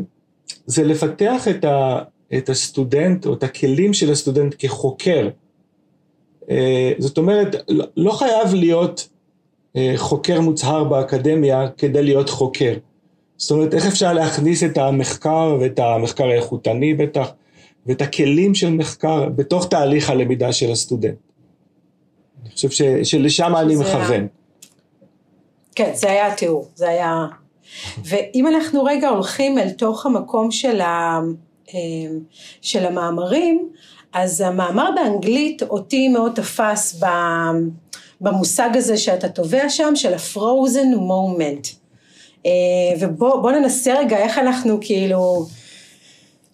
זה 0.65 0.83
לפתח 0.83 1.47
את, 1.47 1.65
ה, 1.65 1.99
את 2.37 2.49
הסטודנט 2.49 3.25
או 3.25 3.33
את 3.33 3.43
הכלים 3.43 3.93
של 3.93 4.11
הסטודנט 4.11 4.55
כחוקר. 4.59 5.29
אה, 6.49 6.91
זאת 6.97 7.17
אומרת, 7.17 7.55
לא 7.97 8.11
חייב 8.11 8.53
להיות 8.53 9.07
אה, 9.75 9.93
חוקר 9.95 10.41
מוצהר 10.41 10.83
באקדמיה 10.83 11.67
כדי 11.77 12.03
להיות 12.03 12.29
חוקר. 12.29 12.73
זאת 13.37 13.51
אומרת, 13.51 13.73
איך 13.73 13.85
אפשר 13.85 14.13
להכניס 14.13 14.63
את 14.63 14.77
המחקר 14.77 15.57
ואת 15.59 15.79
המחקר 15.79 16.23
האיכותני 16.23 16.93
בטח, 16.93 17.31
ואת 17.85 18.01
הכלים 18.01 18.55
של 18.55 18.69
מחקר 18.69 19.29
בתוך 19.29 19.69
תהליך 19.69 20.09
הלמידה 20.09 20.53
של 20.53 20.71
הסטודנט. 20.71 21.15
אני 22.41 22.49
חושב 22.49 22.69
ש, 22.69 22.81
שלשם 23.03 23.55
אני 23.55 23.75
מכוון. 23.75 24.27
כן, 25.75 25.91
זה 25.93 26.11
היה 26.11 26.27
התיאור, 26.27 26.67
זה 26.75 26.89
היה... 26.89 27.25
ואם 28.03 28.47
אנחנו 28.47 28.83
רגע 28.83 29.09
הולכים 29.09 29.59
אל 29.59 29.69
תוך 29.69 30.05
המקום 30.05 30.51
של, 30.51 30.81
ה, 30.81 31.19
אה, 31.73 31.79
של 32.61 32.85
המאמרים, 32.85 33.69
אז 34.13 34.41
המאמר 34.41 34.89
באנגלית 34.95 35.61
אותי 35.63 36.07
מאוד 36.07 36.31
תפס 36.35 37.01
במושג 38.21 38.69
הזה 38.73 38.97
שאתה 38.97 39.29
תובע 39.29 39.69
שם, 39.69 39.95
של 39.95 40.13
ה-frozen 40.13 40.95
moment. 40.95 41.67
אה, 42.45 42.51
ובוא 42.99 43.51
ננסה 43.51 43.99
רגע 43.99 44.17
איך 44.17 44.37
אנחנו 44.37 44.77
כאילו... 44.81 45.45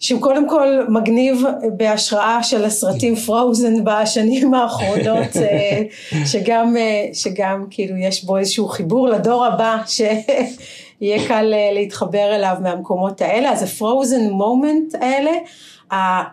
שהוא 0.02 0.20
קודם 0.20 0.48
כל 0.48 0.86
מגניב 0.88 1.42
בהשראה 1.76 2.42
של 2.42 2.64
הסרטים 2.64 3.16
פרוזן 3.16 3.84
בשנים 3.84 4.54
האחרונות, 4.54 5.36
אה, 5.36 5.82
שגם, 6.26 6.76
אה, 6.76 7.06
שגם 7.12 7.66
כאילו 7.70 7.96
יש 7.96 8.24
בו 8.24 8.38
איזשהו 8.38 8.68
חיבור 8.68 9.08
לדור 9.08 9.44
הבא, 9.44 9.76
שיהיה 9.86 11.28
קל 11.28 11.54
אה, 11.54 11.70
להתחבר 11.72 12.34
אליו 12.34 12.56
מהמקומות 12.62 13.20
האלה, 13.20 13.52
אז 13.52 13.62
הפרוזן 13.62 14.30
מומנט 14.30 14.94
האלה, 15.00 15.32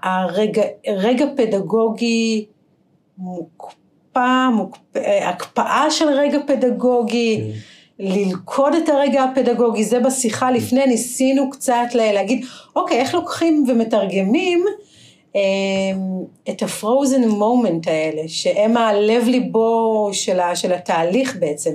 הרגע 0.03 0.63
רגע 0.87 1.25
פדגוגי 1.37 2.45
מוקפא, 3.17 4.49
מוקפא, 4.53 4.99
הקפאה 5.23 5.91
של 5.91 6.07
רגע 6.07 6.39
פדגוגי, 6.47 7.41
כן. 7.41 7.59
ללכוד 7.99 8.73
את 8.75 8.89
הרגע 8.89 9.23
הפדגוגי, 9.23 9.83
זה 9.83 9.99
בשיחה 9.99 10.51
לפני 10.51 10.85
ניסינו 10.85 11.49
קצת 11.49 11.87
להגיד, 11.93 12.45
אוקיי, 12.75 12.99
איך 12.99 13.13
לוקחים 13.13 13.65
ומתרגמים 13.67 14.65
אה, 15.35 15.41
את 16.49 16.63
הפרוזן 16.63 17.27
מומנט 17.27 17.87
האלה, 17.87 18.21
שהם 18.27 18.77
הלב 18.77 19.27
ליבו 19.27 20.09
של, 20.13 20.39
של 20.55 20.73
התהליך 20.73 21.37
בעצם. 21.39 21.71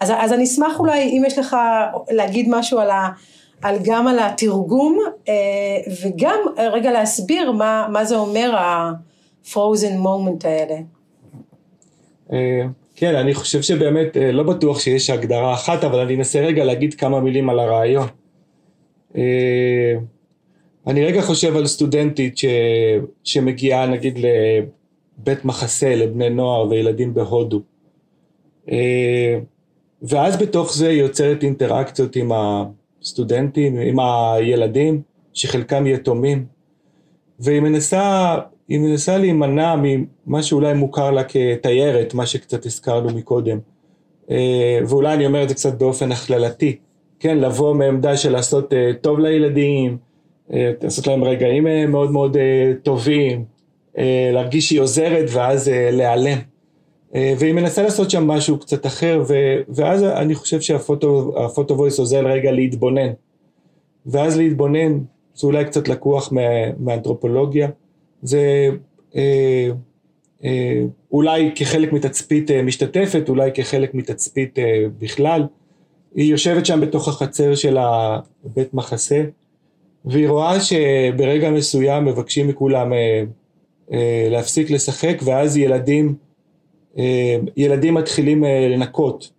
אז, 0.00 0.12
אז 0.16 0.32
אני 0.32 0.44
אשמח 0.44 0.80
אולי, 0.80 1.02
אם 1.02 1.22
יש 1.26 1.38
לך 1.38 1.56
להגיד 2.10 2.46
משהו 2.50 2.78
על, 2.78 2.90
ה, 2.90 3.08
על 3.62 3.76
גם 3.82 4.08
על 4.08 4.18
התרגום, 4.18 4.98
אה, 5.28 5.34
וגם 6.02 6.38
רגע 6.58 6.92
להסביר 6.92 7.52
מה, 7.52 7.86
מה 7.92 8.04
זה 8.04 8.16
אומר 8.16 8.56
הפרוזן 8.58 9.98
מומנט 9.98 10.44
האלה. 10.44 10.76
כן, 12.96 13.14
אני 13.14 13.34
חושב 13.34 13.62
שבאמת, 13.62 14.16
אה, 14.16 14.32
לא 14.32 14.42
בטוח 14.42 14.80
שיש 14.80 15.10
הגדרה 15.10 15.54
אחת, 15.54 15.84
אבל 15.84 15.98
אני 15.98 16.14
אנסה 16.14 16.40
רגע 16.40 16.64
להגיד 16.64 16.94
כמה 16.94 17.20
מילים 17.20 17.50
על 17.50 17.58
הרעיון. 17.58 18.08
אה, 19.16 19.94
אני 20.86 21.04
רגע 21.04 21.22
חושב 21.22 21.56
על 21.56 21.66
סטודנטית 21.66 22.38
ש... 22.38 22.44
שמגיעה 23.24 23.86
נגיד 23.86 24.18
לבית 24.18 25.44
מחסה 25.44 25.94
לבני 25.94 26.30
נוער 26.30 26.68
וילדים 26.68 27.14
בהודו. 27.14 27.60
אה, 28.70 29.38
ואז 30.02 30.36
בתוך 30.36 30.74
זה 30.74 30.88
היא 30.88 31.00
יוצרת 31.00 31.42
אינטראקציות 31.42 32.16
עם 32.16 32.30
הסטודנטים, 32.34 33.78
עם 33.78 33.96
הילדים, 34.00 35.02
שחלקם 35.32 35.86
יתומים, 35.86 36.46
והיא 37.40 37.60
מנסה 37.60 38.36
היא 38.68 38.78
מנסה 38.78 39.18
להימנע 39.18 39.74
ממה 39.82 40.42
שאולי 40.42 40.74
מוכר 40.74 41.10
לה 41.10 41.22
כתיירת, 41.24 42.14
מה 42.14 42.26
שקצת 42.26 42.66
הזכרנו 42.66 43.08
מקודם. 43.14 43.58
אה, 44.30 44.78
ואולי 44.88 45.14
אני 45.14 45.26
אומר 45.26 45.42
את 45.42 45.48
זה 45.48 45.54
קצת 45.54 45.78
באופן 45.78 46.12
הכללתי, 46.12 46.76
כן, 47.20 47.38
לבוא 47.38 47.74
מעמדה 47.74 48.16
של 48.16 48.32
לעשות 48.32 48.72
אה, 48.72 48.90
טוב 49.00 49.18
לילדים, 49.18 49.96
אה, 50.52 50.72
לעשות 50.82 51.06
להם 51.06 51.24
רגעים 51.24 51.90
מאוד 51.90 52.10
מאוד 52.10 52.36
טובים, 52.82 53.44
להרגיש 54.32 54.68
שהיא 54.68 54.80
עוזרת 54.80 55.24
ואז 55.32 55.70
להיעלם. 55.92 56.38
והיא 57.14 57.52
מנסה 57.52 57.82
לעשות 57.82 58.10
שם 58.10 58.26
משהו 58.26 58.58
קצת 58.58 58.86
אחר, 58.86 59.22
ואז 59.68 60.02
אני 60.04 60.34
חושב 60.34 60.60
שהפוטו 60.60 61.74
וויס 61.76 61.98
עוזר 61.98 62.26
רגע 62.26 62.52
להתבונן. 62.52 63.10
ואז 64.06 64.38
להתבונן, 64.38 64.98
זה 65.34 65.46
אולי 65.46 65.64
קצת 65.64 65.88
לקוח 65.88 66.32
מאנתרופולוגיה. 66.78 67.68
זה 68.24 68.68
אה, 69.16 69.68
אה, 70.44 70.82
אולי 71.12 71.52
כחלק 71.54 71.92
מתצפית 71.92 72.50
אה, 72.50 72.62
משתתפת, 72.62 73.28
אולי 73.28 73.50
כחלק 73.54 73.94
מתצפית 73.94 74.58
אה, 74.58 74.84
בכלל. 74.98 75.46
היא 76.14 76.30
יושבת 76.30 76.66
שם 76.66 76.80
בתוך 76.80 77.08
החצר 77.08 77.54
של 77.54 77.76
הבית 77.78 78.74
מחסה, 78.74 79.24
והיא 80.04 80.28
רואה 80.28 80.60
שברגע 80.60 81.50
מסוים 81.50 82.04
מבקשים 82.04 82.48
מכולם 82.48 82.92
אה, 82.92 83.24
אה, 83.92 84.26
להפסיק 84.30 84.70
לשחק, 84.70 85.16
ואז 85.24 85.56
ילדים, 85.56 86.14
אה, 86.98 87.36
ילדים 87.56 87.94
מתחילים 87.94 88.44
אה, 88.44 88.68
לנקות 88.68 89.30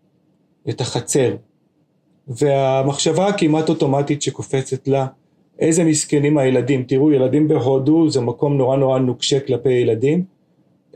את 0.70 0.82
החצר. 0.82 1.36
והמחשבה 2.28 3.28
הכמעט 3.28 3.70
אוטומטית 3.70 4.22
שקופצת 4.22 4.88
לה, 4.88 5.08
איזה 5.60 5.84
מסכנים 5.84 6.38
הילדים, 6.38 6.84
תראו 6.84 7.12
ילדים 7.12 7.48
בהודו 7.48 8.10
זה 8.10 8.22
מקום 8.22 8.58
נורא 8.58 8.78
נורא 8.78 9.00
נוקשה 9.00 9.40
כלפי 9.40 9.74
ילדים, 9.74 10.24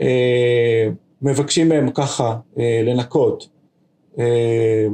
אה, 0.01 0.87
מבקשים 1.21 1.69
מהם 1.69 1.91
ככה 1.91 2.35
אה, 2.59 2.81
לנקות, 2.85 3.49
אה, 4.19 4.87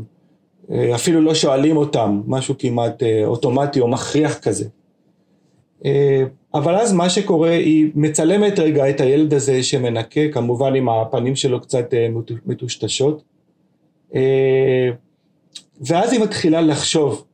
אפילו 0.96 1.22
לא 1.22 1.36
שואלים 1.36 1.78
אותם, 1.78 2.22
משהו 2.28 2.56
כמעט 2.60 3.04
אוטומטי 3.26 3.80
או 3.80 3.88
מכריח 3.88 4.40
כזה. 4.40 4.66
אבל 6.54 6.76
אז 6.76 6.94
מה 6.94 7.10
שקורה, 7.10 7.50
היא 7.50 7.92
מצלמת 7.96 8.60
רגע 8.60 8.90
את 8.90 9.02
הילד 9.02 9.34
הזה 9.34 9.64
שמנקה, 9.64 10.22
כמובן 10.32 10.76
עם 10.76 10.90
הפנים 10.90 11.36
שלו 11.36 11.62
קצת 11.62 11.94
מטושטשות, 12.46 13.24
ואז 15.82 16.14
היא 16.14 16.22
מתחילה 16.22 16.62
לחשוב 16.62 17.26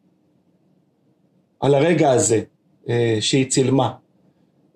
על 1.61 1.75
הרגע 1.75 2.11
הזה 2.11 2.41
אה, 2.89 3.17
שהיא 3.19 3.49
צילמה. 3.49 3.91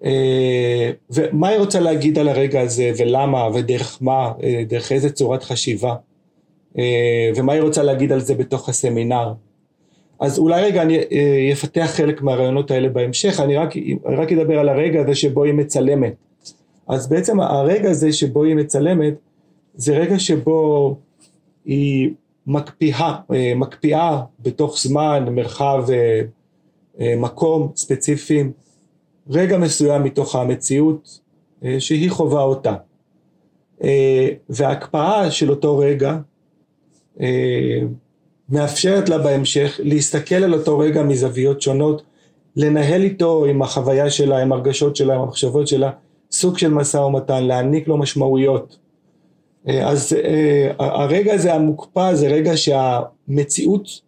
אה, 0.05 0.91
ומה 1.09 1.47
היא 1.47 1.59
רוצה 1.59 1.79
להגיד 1.79 2.19
על 2.19 2.27
הרגע 2.27 2.61
הזה 2.61 2.91
ולמה 2.97 3.47
ודרך 3.53 3.97
מה, 4.01 4.31
אה, 4.43 4.63
דרך 4.67 4.91
איזה 4.91 5.09
צורת 5.09 5.43
חשיבה 5.43 5.95
ומה 7.35 7.53
היא 7.53 7.61
רוצה 7.61 7.83
להגיד 7.83 8.11
על 8.11 8.19
זה 8.19 8.35
בתוך 8.35 8.69
הסמינר. 8.69 9.33
אז 10.19 10.39
אולי 10.39 10.61
רגע 10.61 10.81
אני 10.81 10.97
אפתח 11.53 11.91
חלק 11.93 12.21
מהרעיונות 12.21 12.71
האלה 12.71 12.89
בהמשך, 12.89 13.39
אני 13.39 13.55
רק, 13.57 13.73
רק 14.05 14.31
אדבר 14.31 14.59
על 14.59 14.69
הרגע 14.69 15.01
הזה 15.01 15.15
שבו 15.15 15.43
היא 15.43 15.53
מצלמת. 15.53 16.13
אז 16.87 17.09
בעצם 17.09 17.39
הרגע 17.39 17.89
הזה 17.89 18.13
שבו 18.13 18.43
היא 18.43 18.55
מצלמת 18.55 19.13
זה 19.75 19.97
רגע 19.97 20.19
שבו 20.19 20.95
היא 21.65 22.09
מקפיאה, 22.47 23.15
מקפיאה 23.55 24.21
בתוך 24.39 24.77
זמן, 24.79 25.25
מרחב 25.31 25.85
מקום 26.99 27.71
ספציפי, 27.75 28.43
רגע 29.29 29.57
מסוים 29.57 30.03
מתוך 30.03 30.35
המציאות 30.35 31.19
אה, 31.65 31.79
שהיא 31.79 32.11
חווה 32.11 32.43
אותה. 32.43 32.75
אה, 33.83 34.29
וההקפאה 34.49 35.31
של 35.31 35.49
אותו 35.49 35.77
רגע 35.77 36.17
מאפשרת 38.49 39.09
לה 39.09 39.17
בהמשך 39.17 39.79
להסתכל 39.83 40.35
על 40.35 40.53
אותו 40.53 40.79
רגע 40.79 41.03
מזוויות 41.03 41.61
שונות, 41.61 42.01
לנהל 42.55 43.01
איתו 43.03 43.45
עם 43.45 43.61
החוויה 43.61 44.09
שלה, 44.09 44.41
עם 44.41 44.51
הרגשות 44.51 44.95
שלה, 44.95 45.15
עם 45.15 45.21
המחשבות 45.21 45.67
שלה, 45.67 45.91
סוג 46.31 46.57
של 46.57 46.73
משא 46.73 46.97
ומתן, 46.97 47.43
להעניק 47.43 47.87
לו 47.87 47.97
משמעויות. 47.97 48.77
אז 49.67 50.15
הרגע 50.79 51.33
הזה 51.33 51.53
המוקפא 51.53 52.13
זה 52.13 52.27
רגע 52.27 52.57
שהמציאות 52.57 54.01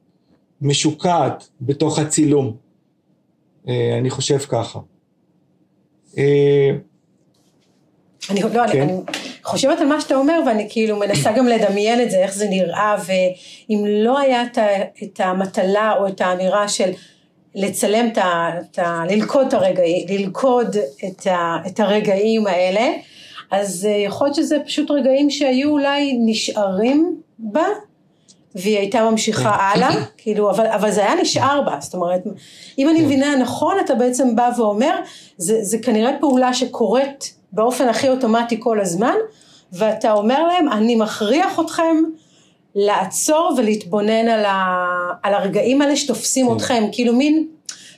משוקעת 0.62 1.50
בתוך 1.62 2.00
הצילום. 2.00 2.54
אה, 3.70 3.98
אני 3.98 4.10
חושב 4.10 4.38
ככה. 4.38 4.80
אה, 6.18 6.70
אני, 8.30 8.42
לא, 8.42 8.68
כן. 8.72 8.82
אני, 8.82 8.92
אני 8.92 9.02
חושבת 9.44 9.80
על 9.80 9.88
מה 9.88 10.02
שאתה 10.02 10.16
אומר 10.16 10.40
ואני 10.48 10.68
כאילו 10.70 11.00
מנסה 11.00 11.32
גם 11.32 11.48
לדמיין 11.48 12.02
את 12.02 12.12
זה, 12.12 12.18
איך 12.18 12.34
זה 12.34 12.48
נראה 12.50 12.96
ואם 13.06 13.86
לא 13.88 14.20
היה 14.20 14.44
את, 14.44 14.58
את 15.04 15.20
המטלה 15.20 15.94
או 16.00 16.08
את 16.08 16.22
האמירה 16.22 16.68
של 16.68 16.90
לצלם 17.56 18.08
את 18.08 18.18
ה... 18.18 18.50
את 18.60 18.80
ה 18.80 19.04
ללכוד 19.10 19.48
את 19.48 19.54
הרגעים, 19.54 20.08
ללכוד 20.10 20.76
את, 21.08 21.28
ה, 21.28 21.58
את 21.68 21.80
הרגעים 21.80 22.48
האלה, 22.48 22.90
אז 23.52 23.88
אה, 23.90 23.98
יכול 23.98 24.28
להיות 24.28 24.36
שזה 24.36 24.58
פשוט 24.66 24.92
רגעים 24.92 25.30
שהיו 25.30 25.70
אולי 25.70 26.18
נשארים 26.26 27.22
בה 27.40 27.66
והיא 28.58 28.78
הייתה 28.78 29.10
ממשיכה 29.12 29.52
כן. 29.52 29.80
הלאה, 29.80 30.04
כאילו, 30.18 30.50
אבל, 30.50 30.66
אבל 30.68 30.92
זה 30.92 31.02
היה 31.02 31.22
נשאר 31.22 31.62
בה, 31.66 31.78
זאת 31.80 31.94
אומרת, 31.94 32.24
אם 32.78 32.90
אני 32.90 33.00
כן. 33.00 33.06
מבינה 33.06 33.36
נכון, 33.36 33.76
אתה 33.86 33.96
בעצם 33.96 34.36
בא 34.36 34.50
ואומר, 34.58 34.96
זה, 35.38 35.64
זה 35.64 35.78
כנראה 35.78 36.12
פעולה 36.20 36.54
שקורית 36.54 37.34
באופן 37.52 37.90
הכי 37.90 38.10
אוטומטי 38.10 38.58
כל 38.60 38.80
הזמן, 38.80 39.16
ואתה 39.74 40.12
אומר 40.12 40.48
להם, 40.48 40.70
אני 40.70 40.96
מכריח 40.96 41.60
אתכם 41.60 41.96
לעצור 42.76 43.54
ולהתבונן 43.58 44.28
על, 44.28 44.46
ה, 44.46 44.86
על 45.24 45.34
הרגעים 45.34 45.82
האלה 45.82 45.96
שתופסים 45.96 46.48
כן. 46.48 46.56
אתכם, 46.56 46.84
כאילו 46.92 47.14
מין, 47.14 47.48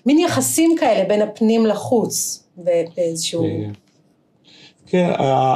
מין 0.05 0.19
יחסים 0.19 0.75
כאלה 0.79 1.03
בין 1.03 1.21
הפנים 1.21 1.65
לחוץ 1.65 2.43
באיזשהו... 2.57 3.45
כן, 4.91 5.09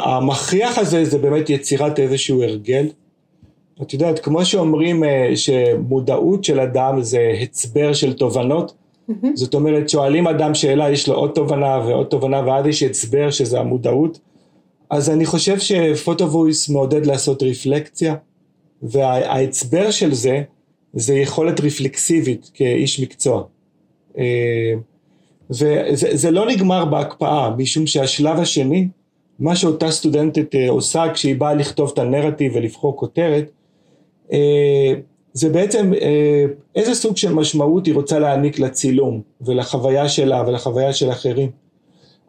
המכריח 0.06 0.78
הזה 0.78 1.06
זה 1.06 1.18
באמת 1.18 1.50
יצירת 1.50 2.00
איזשהו 2.00 2.44
הרגל. 2.44 2.88
את 3.84 3.94
יודעת, 3.94 4.20
כמו 4.20 4.46
שאומרים 4.46 5.04
אה, 5.04 5.32
שמודעות 5.36 6.44
של 6.44 6.60
אדם 6.60 7.02
זה 7.02 7.34
הצבר 7.42 7.94
של 7.94 8.14
תובנות, 8.14 8.74
mm-hmm. 9.10 9.28
זאת 9.34 9.54
אומרת 9.54 9.90
שואלים 9.90 10.28
אדם 10.28 10.54
שאלה, 10.56 10.92
יש 10.92 11.10
לו 11.10 11.16
עוד 11.16 11.32
תובנה 11.36 11.80
ועוד 11.88 12.08
תובנה 12.08 12.48
ואז 12.48 12.66
יש 12.66 12.84
הצבר 12.84 13.32
שזה 13.32 13.60
המודעות, 13.60 14.20
אז 14.90 15.10
אני 15.10 15.26
חושב 15.26 15.60
שפוטו-וויס 15.60 16.70
מעודד 16.70 17.06
לעשות 17.06 17.44
רפלקציה, 17.44 18.16
וההצבר 18.84 19.92
של 19.92 20.14
זה, 20.14 20.42
זה 20.94 21.14
יכולת 21.14 21.60
רפלקסיבית 21.62 22.52
כאיש 22.54 23.00
מקצוע. 23.00 23.44
אה, 24.18 24.74
וזה 25.50 26.32
לא 26.32 26.48
נגמר 26.48 26.86
בהקפאה, 26.86 27.50
משום 27.58 27.88
שהשלב 27.88 28.40
השני, 28.40 28.88
מה 29.40 29.56
שאותה 29.56 29.92
סטודנטית 29.92 30.56
אה, 30.56 30.70
עושה 30.70 31.04
כשהיא 31.14 31.36
באה 31.36 31.54
לכתוב 31.54 31.92
את 31.94 32.00
הנרטיב 32.00 32.52
ולבחור 32.56 32.98
כותרת, 32.98 33.52
זה 35.34 35.50
בעצם 35.52 35.92
איזה 36.76 36.96
סוג 36.96 37.18
של 37.18 37.34
משמעות 37.34 37.86
היא 37.86 37.94
רוצה 37.94 38.20
להעניק 38.20 38.60
לצילום 38.60 39.22
ולחוויה 39.42 40.10
שלה 40.10 40.44
ולחוויה 40.48 40.94
של 40.94 41.12
אחרים. 41.12 41.50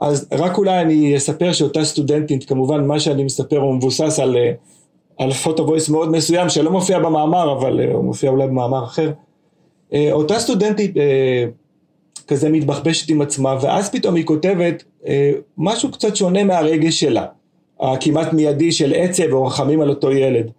אז 0.00 0.28
רק 0.32 0.58
אולי 0.58 0.80
אני 0.80 1.16
אספר 1.16 1.52
שאותה 1.52 1.84
סטודנטית, 1.84 2.44
כמובן 2.44 2.86
מה 2.86 3.00
שאני 3.00 3.24
מספר 3.24 3.58
הוא 3.58 3.74
מבוסס 3.74 4.18
על, 4.18 4.36
על 5.18 5.32
פוטו 5.32 5.66
וויס 5.66 5.88
מאוד 5.88 6.10
מסוים 6.10 6.48
שלא 6.48 6.70
מופיע 6.70 6.98
במאמר 6.98 7.52
אבל 7.52 7.80
הוא 7.92 8.04
מופיע 8.04 8.30
אולי 8.30 8.46
במאמר 8.46 8.84
אחר. 8.84 9.12
אותה 10.12 10.38
סטודנטית 10.38 10.94
כזה 12.26 12.48
מתבחבשת 12.48 13.10
עם 13.10 13.22
עצמה, 13.22 13.56
ואז 13.60 13.90
פתאום 13.90 14.14
היא 14.14 14.24
כותבת 14.24 14.84
אה, 15.06 15.32
משהו 15.58 15.90
קצת 15.90 16.16
שונה 16.16 16.44
מהרגש 16.44 17.00
שלה, 17.00 17.26
הכמעט 17.80 18.32
מיידי 18.32 18.72
של 18.72 18.92
עצב 18.96 19.32
או 19.32 19.44
רחמים 19.46 19.80
על 19.80 19.90
אותו 19.90 20.12
ילד. 20.12 20.50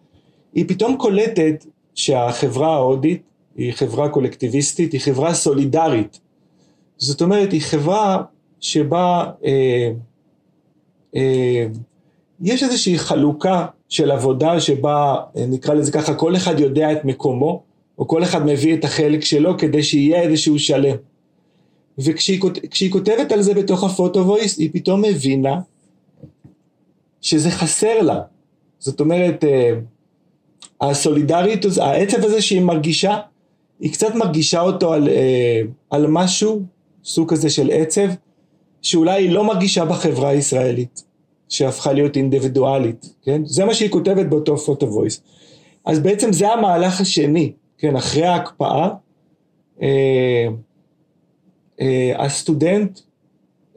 היא 0.55 0.65
פתאום 0.67 0.97
קולטת 0.97 1.65
שהחברה 1.95 2.73
ההודית 2.73 3.21
היא 3.55 3.73
חברה 3.73 4.09
קולקטיביסטית, 4.09 4.93
היא 4.93 5.01
חברה 5.01 5.33
סולידרית. 5.33 6.19
זאת 6.97 7.21
אומרת, 7.21 7.51
היא 7.51 7.61
חברה 7.61 8.23
שבה 8.59 9.31
אה, 9.45 9.91
אה, 11.15 11.65
יש 12.41 12.63
איזושהי 12.63 12.97
חלוקה 12.97 13.65
של 13.89 14.11
עבודה 14.11 14.59
שבה, 14.59 15.15
אה, 15.37 15.45
נקרא 15.45 15.73
לזה 15.73 15.91
ככה, 15.91 16.15
כל 16.15 16.35
אחד 16.35 16.59
יודע 16.59 16.91
את 16.91 17.05
מקומו, 17.05 17.63
או 17.97 18.07
כל 18.07 18.23
אחד 18.23 18.45
מביא 18.45 18.73
את 18.73 18.83
החלק 18.83 19.25
שלו 19.25 19.57
כדי 19.57 19.83
שיהיה 19.83 20.21
איזשהו 20.21 20.59
שלם. 20.59 20.95
וכשהיא 21.97 22.91
כותבת 22.91 23.31
על 23.31 23.41
זה 23.41 23.53
בתוך 23.53 23.83
הפוטו 23.83 24.27
וויס 24.27 24.57
היא 24.57 24.69
פתאום 24.73 25.01
מבינה 25.01 25.59
שזה 27.21 27.51
חסר 27.51 28.01
לה. 28.01 28.21
זאת 28.79 28.99
אומרת, 28.99 29.43
אה, 29.43 29.71
הסולידריות, 30.81 31.65
העצב 31.81 32.23
הזה 32.23 32.41
שהיא 32.41 32.61
מרגישה, 32.61 33.17
היא 33.79 33.93
קצת 33.93 34.15
מרגישה 34.15 34.61
אותו 34.61 34.93
על, 34.93 35.09
אה, 35.09 35.61
על 35.89 36.07
משהו, 36.07 36.61
סוג 37.03 37.29
כזה 37.29 37.49
של 37.49 37.69
עצב, 37.73 38.07
שאולי 38.81 39.23
היא 39.23 39.31
לא 39.31 39.43
מרגישה 39.43 39.85
בחברה 39.85 40.29
הישראלית, 40.29 41.03
שהפכה 41.49 41.93
להיות 41.93 42.17
אינדיבידואלית, 42.17 43.13
כן? 43.23 43.41
זה 43.45 43.65
מה 43.65 43.73
שהיא 43.73 43.89
כותבת 43.89 44.25
באותו 44.25 44.57
פוטו 44.57 44.87
וויס. 44.93 45.21
אז 45.85 45.99
בעצם 45.99 46.33
זה 46.33 46.49
המהלך 46.49 47.01
השני, 47.01 47.51
כן? 47.77 47.95
אחרי 47.95 48.25
ההקפאה, 48.25 48.89
אה, 49.81 50.47
אה, 51.81 52.13
הסטודנט 52.17 52.99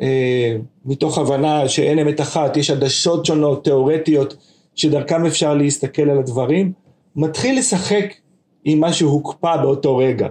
אה, 0.00 0.56
מתוך 0.84 1.18
הבנה 1.18 1.68
שאין 1.68 1.98
אמת 1.98 2.20
אחת, 2.20 2.56
יש 2.56 2.70
עדשות 2.70 3.26
שונות, 3.26 3.64
תיאורטיות, 3.64 4.36
שדרכם 4.74 5.26
אפשר 5.26 5.54
להסתכל 5.54 6.10
על 6.10 6.18
הדברים, 6.18 6.72
מתחיל 7.18 7.58
לשחק 7.58 8.14
עם 8.64 8.80
מה 8.80 8.92
שהוקפא 8.92 9.56
באותו 9.56 9.96
רגע, 9.96 10.28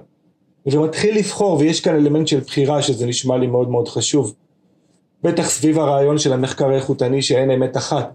ומתחיל 0.65 1.17
לבחור, 1.17 1.58
ויש 1.58 1.82
כאן 1.82 1.95
אלמנט 1.95 2.28
של 2.28 2.39
בחירה 2.39 2.82
שזה 2.82 3.06
נשמע 3.06 3.38
לי 3.38 3.47
מאוד 3.47 3.69
מאוד 3.69 3.88
חשוב, 3.88 4.36
בטח 5.23 5.50
סביב 5.50 5.80
הרעיון 5.80 6.17
של 6.17 6.34
המחקר 6.34 6.69
האיכותני 6.69 7.21
שאין 7.21 7.52
אמת 7.52 7.78
אחת, 7.78 8.13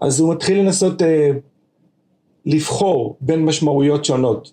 אז 0.00 0.20
הוא 0.20 0.34
מתחיל 0.34 0.58
לנסות 0.58 1.02
אה, 1.02 1.30
לבחור 2.46 3.16
בין 3.20 3.44
משמעויות 3.44 4.04
שונות, 4.04 4.52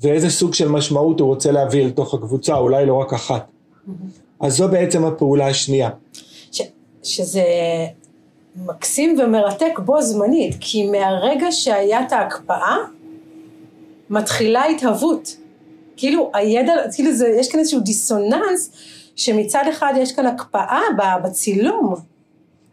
ואיזה 0.00 0.30
סוג 0.30 0.54
של 0.54 0.68
משמעות 0.68 1.20
הוא 1.20 1.28
רוצה 1.28 1.52
להביא 1.52 1.86
לתוך 1.86 2.14
הקבוצה, 2.14 2.56
אולי 2.56 2.86
לא 2.86 2.94
רק 2.94 3.12
אחת. 3.12 3.50
אז 4.40 4.56
זו 4.56 4.68
בעצם 4.68 5.04
הפעולה 5.04 5.48
השנייה. 5.48 5.90
ש, 6.52 6.62
שזה 7.02 7.44
מקסים 8.56 9.18
ומרתק 9.20 9.78
בו 9.84 10.02
זמנית, 10.02 10.56
כי 10.60 10.90
מהרגע 10.90 11.52
שהיה 11.52 12.06
את 12.06 12.12
ההקפאה, 12.12 12.76
מתחילה 14.10 14.64
התהוות. 14.64 15.36
כאילו 15.96 16.30
הידע, 16.34 16.72
כאילו 16.94 17.12
זה, 17.12 17.28
יש 17.28 17.48
כאן 17.52 17.60
איזשהו 17.60 17.80
דיסוננס, 17.80 18.72
שמצד 19.16 19.64
אחד 19.70 19.94
יש 19.96 20.12
כאן 20.12 20.26
הקפאה 20.26 20.80
בצילום, 21.24 21.94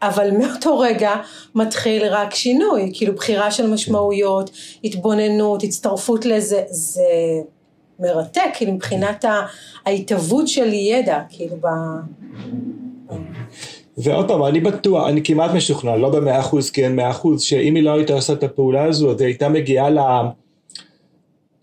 אבל 0.02 0.30
מאותו 0.30 0.78
רגע 0.78 1.10
מתחיל 1.54 2.04
רק 2.04 2.34
שינוי, 2.34 2.90
כאילו 2.94 3.14
בחירה 3.14 3.50
של 3.50 3.70
משמעויות, 3.70 4.50
התבוננות, 4.84 5.62
הצטרפות 5.62 6.26
לזה, 6.26 6.62
זה 6.70 7.02
מרתק, 8.00 8.50
כאילו 8.54 8.72
מבחינת 8.72 9.24
ההתהוות 9.86 10.48
של 10.48 10.72
ידע, 10.72 11.20
כאילו 11.28 11.56
ב... 11.56 11.66
ועוד 13.98 14.28
פעם, 14.28 14.44
אני 14.44 14.60
בטוח, 14.60 15.08
אני 15.08 15.24
כמעט 15.24 15.50
משוכנע, 15.50 15.96
לא 15.96 16.10
במאה 16.10 16.40
אחוז 16.40 16.70
כי 16.70 16.84
אין 16.84 16.96
מאה 16.96 17.10
אחוז, 17.10 17.42
שאם 17.42 17.74
היא 17.74 17.82
לא 17.82 17.90
הייתה 17.90 18.12
עושה 18.12 18.32
את 18.32 18.42
הפעולה 18.42 18.84
הזו, 18.84 19.10
אז 19.10 19.20
היא 19.20 19.26
הייתה 19.26 19.48
מגיעה 19.48 19.90
ל... 19.90 19.98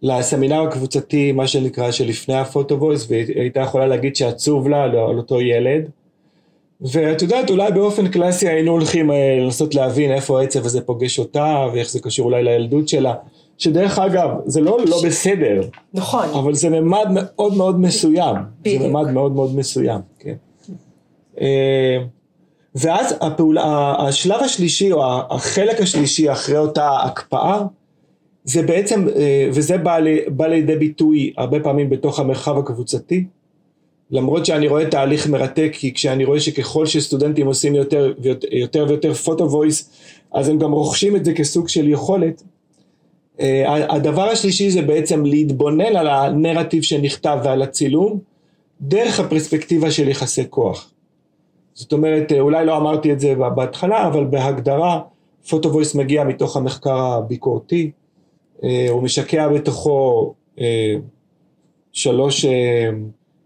לסמינר 0.04 0.62
הקבוצתי, 0.62 1.32
מה 1.32 1.48
שנקרא, 1.48 1.92
שלפני 1.92 2.36
הפוטו 2.36 2.80
וויס, 2.80 3.06
והיא 3.10 3.26
הייתה 3.36 3.60
יכולה 3.60 3.88
להגיד 3.88 4.16
שעצוב 4.16 4.70
לה 4.70 4.84
על 4.84 5.18
אותו 5.18 5.42
ילד. 5.42 5.90
ואת 6.82 7.22
יודעת, 7.22 7.50
אולי 7.50 7.72
באופן 7.72 8.08
קלאסי 8.08 8.48
היינו 8.48 8.72
הולכים 8.72 9.12
אה, 9.12 9.38
לנסות 9.40 9.76
להבין 9.76 10.12
איפה 10.12 10.40
העצב 10.40 10.66
הזה 10.66 10.82
פוגש 10.82 11.20
אותה, 11.20 11.68
ואיך 11.74 11.90
זה 11.90 12.00
קשור 12.00 12.26
אולי 12.26 12.44
לילדות 12.44 12.88
שלה. 12.88 13.14
שדרך 13.58 14.00
אגב, 14.00 14.30
זה 14.46 14.62
לא 14.62 14.78
לא 14.88 15.02
בסדר. 15.06 15.62
נכון. 15.94 16.26
אבל 16.30 16.54
זה 16.54 16.70
ממד 16.70 17.08
מאוד 17.10 17.58
מאוד 17.58 17.80
מסוים. 17.80 18.36
בדיוק. 18.62 18.82
זה 18.82 18.88
ממד 18.88 19.12
מאוד 19.12 19.32
מאוד 19.32 19.56
מסוים, 19.56 20.00
כן. 20.20 20.36
אה, 21.42 21.98
ואז 22.76 23.16
הפעולה, 23.22 23.96
השלב 24.00 24.42
השלישי 24.44 24.92
או 24.92 25.04
החלק 25.30 25.82
השלישי 25.82 26.32
אחרי 26.32 26.58
אותה 26.58 26.90
הקפאה 27.04 27.62
זה 28.44 28.62
בעצם, 28.62 29.08
אה, 29.16 29.50
וזה 29.54 29.78
בא, 29.78 29.98
בא 30.28 30.48
לידי 30.48 30.76
ביטוי 30.76 31.34
הרבה 31.38 31.60
פעמים 31.60 31.90
בתוך 31.90 32.20
המרחב 32.20 32.58
הקבוצתי. 32.58 33.26
למרות 34.12 34.46
שאני 34.46 34.68
רואה 34.68 34.86
תהליך 34.86 35.28
מרתק 35.28 35.70
כי 35.74 35.94
כשאני 35.94 36.26
רואה 36.26 36.40
שככל 36.40 36.86
שסטודנטים 36.86 37.48
עושים 37.48 37.76
יותר 37.76 38.14
ויותר 38.22 38.86
ויותר 38.88 39.14
פוטו 39.14 39.52
וויס 39.52 39.90
אז 40.34 40.50
הם 40.50 40.60
גם 40.60 40.72
רוכשים 40.72 41.16
את 41.16 41.26
זה 41.26 41.34
כסוג 41.34 41.68
של 41.68 41.90
יכולת. 41.90 42.44
אה, 43.40 43.96
הדבר 43.96 44.30
השלישי 44.30 44.72
זה 44.72 44.82
בעצם 44.82 45.26
להתבונן 45.26 45.96
על 45.96 46.08
הנרטיב 46.08 46.84
שנכתב 46.84 47.40
ועל 47.44 47.62
הצילום 47.62 48.20
דרך 48.82 49.20
הפרספקטיבה 49.20 49.92
של 49.92 50.08
יחסי 50.08 50.44
כוח. 50.50 50.92
זאת 51.74 51.94
אומרת, 51.94 52.32
אה, 52.32 52.40
אולי 52.40 52.66
לא 52.66 52.78
אמרתי 52.78 53.14
את 53.14 53.20
זה 53.20 53.36
בהתחלה, 53.56 54.08
אבל 54.08 54.26
בהגדרה 54.26 55.02
פוטו 55.50 55.74
וויס 55.74 55.96
מגיע 55.96 56.24
מתוך 56.24 56.58
המחקר 56.58 56.96
הביקורתי, 56.96 57.92
הוא 58.90 59.04
משקע 59.04 59.48
בתוכו 59.48 60.34
שלוש 61.92 62.46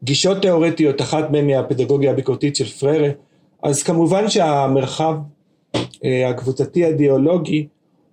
גישות 0.03 0.41
תיאורטיות, 0.41 1.01
אחת 1.01 1.31
מהן 1.31 1.47
היא 1.47 1.57
הפדגוגיה 1.57 2.11
הביקורתית 2.11 2.55
של 2.55 2.65
פררה, 2.65 3.09
אז 3.63 3.83
כמובן 3.83 4.29
שהמרחב 4.29 5.15
הקבוצתי 6.29 6.85
האידיאולוגי 6.85 7.67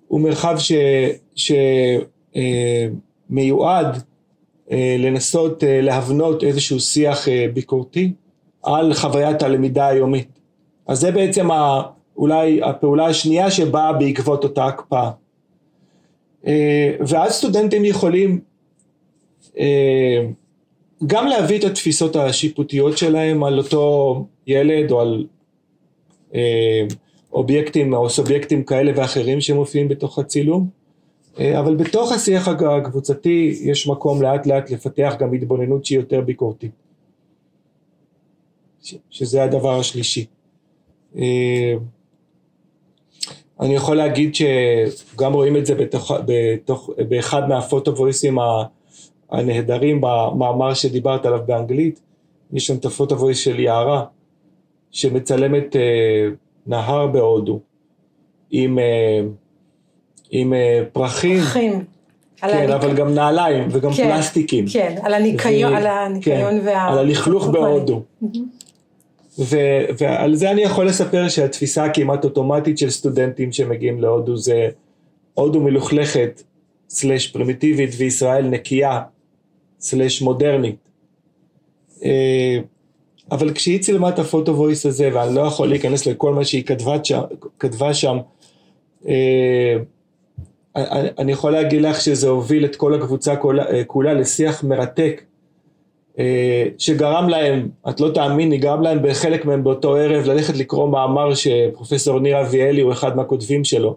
הוא 0.08 0.20
מרחב 0.20 0.56
שמיועד 3.30 4.02
אה, 4.70 4.96
לנסות 4.98 5.64
אה, 5.64 5.80
להבנות 5.80 6.44
איזשהו 6.44 6.80
שיח 6.80 7.28
אה, 7.28 7.46
ביקורתי 7.54 8.12
על 8.62 8.94
חוויית 8.94 9.42
הלמידה 9.42 9.86
היומית. 9.86 10.28
אז 10.86 11.00
זה 11.00 11.10
בעצם 11.10 11.50
ה, 11.50 11.82
אולי 12.16 12.62
הפעולה 12.62 13.06
השנייה 13.06 13.50
שבאה 13.50 13.92
בעקבות 13.92 14.44
אותה 14.44 14.64
הקפאה. 14.64 15.10
ואז 17.08 17.32
סטודנטים 17.32 17.84
יכולים 17.84 18.40
גם 21.06 21.26
להביא 21.26 21.58
את 21.58 21.64
התפיסות 21.64 22.16
השיפוטיות 22.16 22.98
שלהם 22.98 23.44
על 23.44 23.58
אותו 23.58 24.26
ילד 24.46 24.90
או 24.90 25.00
על 25.00 25.26
אובייקטים 27.32 27.94
או 27.94 28.10
סובייקטים 28.10 28.64
כאלה 28.64 28.92
ואחרים 28.96 29.40
שמופיעים 29.40 29.88
בתוך 29.88 30.18
הצילום 30.18 30.68
אה, 31.38 31.60
אבל 31.60 31.76
בתוך 31.76 32.12
השיח 32.12 32.48
הקבוצתי 32.48 33.58
יש 33.62 33.88
מקום 33.88 34.22
לאט 34.22 34.46
לאט 34.46 34.70
לפתח 34.70 35.14
גם 35.18 35.34
התבוננות 35.34 35.84
שהיא 35.84 35.98
יותר 35.98 36.20
ביקורתית. 36.20 36.70
שזה 39.10 39.42
הדבר 39.42 39.78
השלישי. 39.78 40.26
אני 43.60 43.74
יכול 43.74 43.96
להגיד 43.96 44.34
שגם 44.34 45.32
רואים 45.32 45.56
את 45.56 45.66
זה 45.66 45.74
בתוך, 45.74 46.12
בתוך, 46.26 46.90
באחד 47.08 47.48
מהפוטו 47.48 47.96
וויסים 47.96 48.38
הנהדרים 49.30 50.00
במאמר 50.00 50.74
שדיברת 50.74 51.26
עליו 51.26 51.40
באנגלית, 51.46 52.00
יש 52.52 52.66
שם 52.66 52.76
את 52.76 52.84
הפוטו 52.84 53.18
וויס 53.18 53.38
של 53.38 53.60
יערה 53.60 54.04
שמצלמת 54.90 55.76
אה, 55.76 56.28
נהר 56.66 57.06
בהודו 57.06 57.60
עם, 58.50 58.78
אה, 58.78 59.20
עם 60.30 60.54
אה, 60.54 60.82
פרחים, 60.92 61.40
פרחים. 61.40 61.84
כן, 62.36 62.70
אבל 62.72 62.94
גם 62.94 63.14
נעליים 63.14 63.68
וגם 63.70 63.92
כן, 63.92 64.10
פלסטיקים. 64.10 64.64
כן, 64.72 64.94
על 65.02 65.14
הניקיון, 65.14 65.72
ו... 65.72 65.76
על 65.76 65.86
הניקיון 65.86 66.60
כן, 66.60 66.66
וה... 66.66 66.88
על 66.88 66.98
הלכלוך 66.98 67.48
בהודו. 67.48 68.02
ו- 69.38 69.84
ועל 69.98 70.34
זה 70.34 70.50
אני 70.50 70.62
יכול 70.62 70.86
לספר 70.86 71.28
שהתפיסה 71.28 71.84
הכמעט 71.84 72.24
אוטומטית 72.24 72.78
של 72.78 72.90
סטודנטים 72.90 73.52
שמגיעים 73.52 74.00
להודו 74.00 74.36
זה 74.36 74.68
הודו 75.34 75.60
מלוכלכת, 75.60 76.42
סלש 76.88 77.26
פרימיטיבית, 77.26 77.90
וישראל 77.96 78.48
נקייה, 78.48 79.00
סלש 79.80 80.22
מודרנית. 80.22 80.88
אה, 82.04 82.58
אבל 83.30 83.54
כשהיא 83.54 83.82
צילמה 83.82 84.08
את 84.08 84.18
הפוטו 84.18 84.56
וויס 84.56 84.86
הזה, 84.86 85.10
ואני 85.14 85.34
לא 85.34 85.40
יכול 85.40 85.68
להיכנס 85.68 86.06
לכל 86.06 86.34
מה 86.34 86.44
שהיא 86.44 86.64
כתבה 87.58 87.94
שם, 87.94 88.18
אה, 89.08 89.76
אני 91.18 91.32
יכול 91.32 91.52
להגיד 91.52 91.82
לך 91.82 92.00
שזה 92.00 92.28
הוביל 92.28 92.64
את 92.64 92.76
כל 92.76 92.94
הקבוצה 92.94 93.36
כולה, 93.36 93.66
אה, 93.66 93.84
כולה 93.84 94.14
לשיח 94.14 94.64
מרתק 94.64 95.22
שגרם 96.78 97.28
להם, 97.28 97.68
את 97.88 98.00
לא 98.00 98.10
תאמיני, 98.14 98.58
גרם 98.58 98.82
להם 98.82 98.98
בחלק 99.02 99.44
מהם 99.44 99.64
באותו 99.64 99.96
ערב 99.96 100.26
ללכת 100.26 100.56
לקרוא 100.56 100.88
מאמר 100.88 101.34
שפרופסור 101.34 102.20
ניר 102.20 102.40
אביאלי 102.40 102.80
הוא 102.80 102.92
אחד 102.92 103.16
מהכותבים 103.16 103.64
שלו 103.64 103.96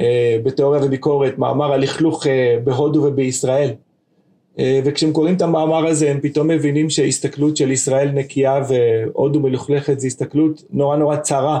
אה, 0.00 0.36
בתיאוריה 0.42 0.80
וביקורת, 0.84 1.38
מאמר 1.38 1.72
על 1.72 1.80
לכלוך 1.80 2.26
בהודו 2.64 3.02
ובישראל. 3.02 3.70
וכשהם 4.84 5.12
קוראים 5.12 5.34
את 5.34 5.42
המאמר 5.42 5.86
הזה 5.86 6.10
הם 6.10 6.20
פתאום 6.20 6.48
מבינים 6.48 6.90
שההסתכלות 6.90 7.56
של 7.56 7.70
ישראל 7.70 8.08
נקייה 8.08 8.60
והודו 8.68 9.40
מלוכלכת 9.40 10.00
זה 10.00 10.06
הסתכלות 10.06 10.62
נורא 10.70 10.96
נורא 10.96 11.16
צרה 11.16 11.58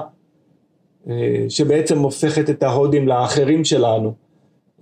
שבעצם 1.48 1.98
הופכת 1.98 2.50
את 2.50 2.62
ההודים 2.62 3.08
לאחרים 3.08 3.64
שלנו. 3.64 4.12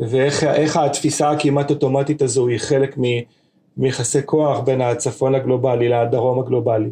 ואיך 0.01 0.77
התפיסה 0.77 1.31
הכמעט 1.31 1.71
אוטומטית 1.71 2.23
הזו 2.23 2.49
היא 2.49 2.59
חלק 2.59 2.97
מיחסי 3.81 4.19
כוח 4.25 4.61
בין 4.61 4.81
הצפון 4.81 5.35
הגלובלי 5.35 5.89
לדרום 5.89 6.39
הגלובלי. 6.39 6.91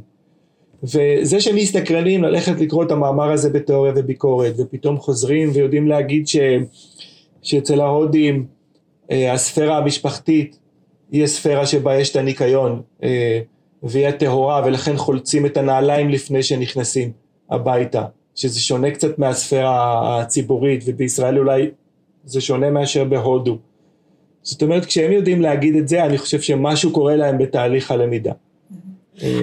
וזה 0.82 1.40
שהם 1.40 1.56
מסתקרנים 1.56 2.22
ללכת 2.22 2.60
לקרוא 2.60 2.84
את 2.84 2.90
המאמר 2.90 3.30
הזה 3.30 3.50
בתיאוריה 3.50 3.92
וביקורת 3.96 4.54
ופתאום 4.58 4.98
חוזרים 4.98 5.50
ויודעים 5.54 5.88
להגיד 5.88 6.28
ש, 6.28 6.36
שאצל 7.42 7.80
ההודים 7.80 8.46
אה, 9.10 9.32
הספירה 9.32 9.78
המשפחתית 9.78 10.58
היא 11.10 11.24
הספירה 11.24 11.66
שבה 11.66 11.96
יש 11.96 12.10
את 12.10 12.16
הניקיון 12.16 12.82
אה, 13.02 13.40
והיא 13.82 14.06
הטהורה 14.06 14.62
ולכן 14.66 14.96
חולצים 14.96 15.46
את 15.46 15.56
הנעליים 15.56 16.08
לפני 16.08 16.42
שנכנסים 16.42 17.12
הביתה 17.50 18.04
שזה 18.34 18.60
שונה 18.60 18.90
קצת 18.90 19.18
מהספירה 19.18 20.20
הציבורית 20.20 20.84
ובישראל 20.86 21.38
אולי 21.38 21.70
זה 22.24 22.40
שונה 22.40 22.70
מאשר 22.70 23.04
בהודו. 23.04 23.58
זאת 24.42 24.62
אומרת 24.62 24.84
כשהם 24.84 25.12
יודעים 25.12 25.42
להגיד 25.42 25.76
את 25.76 25.88
זה 25.88 26.04
אני 26.04 26.18
חושב 26.18 26.40
שמשהו 26.40 26.92
קורה 26.92 27.16
להם 27.16 27.38
בתהליך 27.38 27.90
הלמידה. 27.90 28.32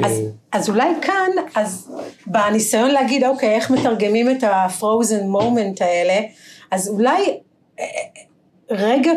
אז, 0.04 0.22
אז 0.52 0.70
אולי 0.70 0.90
כאן, 1.02 1.30
אז 1.56 1.92
בניסיון 2.28 2.92
להגיד 2.92 3.24
אוקיי 3.24 3.56
איך 3.56 3.72
מתרגמים 3.72 4.32
את 4.32 4.44
ה-frozen 4.44 5.24
moment 5.24 5.84
האלה, 5.84 6.20
אז 6.72 6.88
אולי 6.90 7.40
אה, 7.80 7.86
רגע 8.72 9.12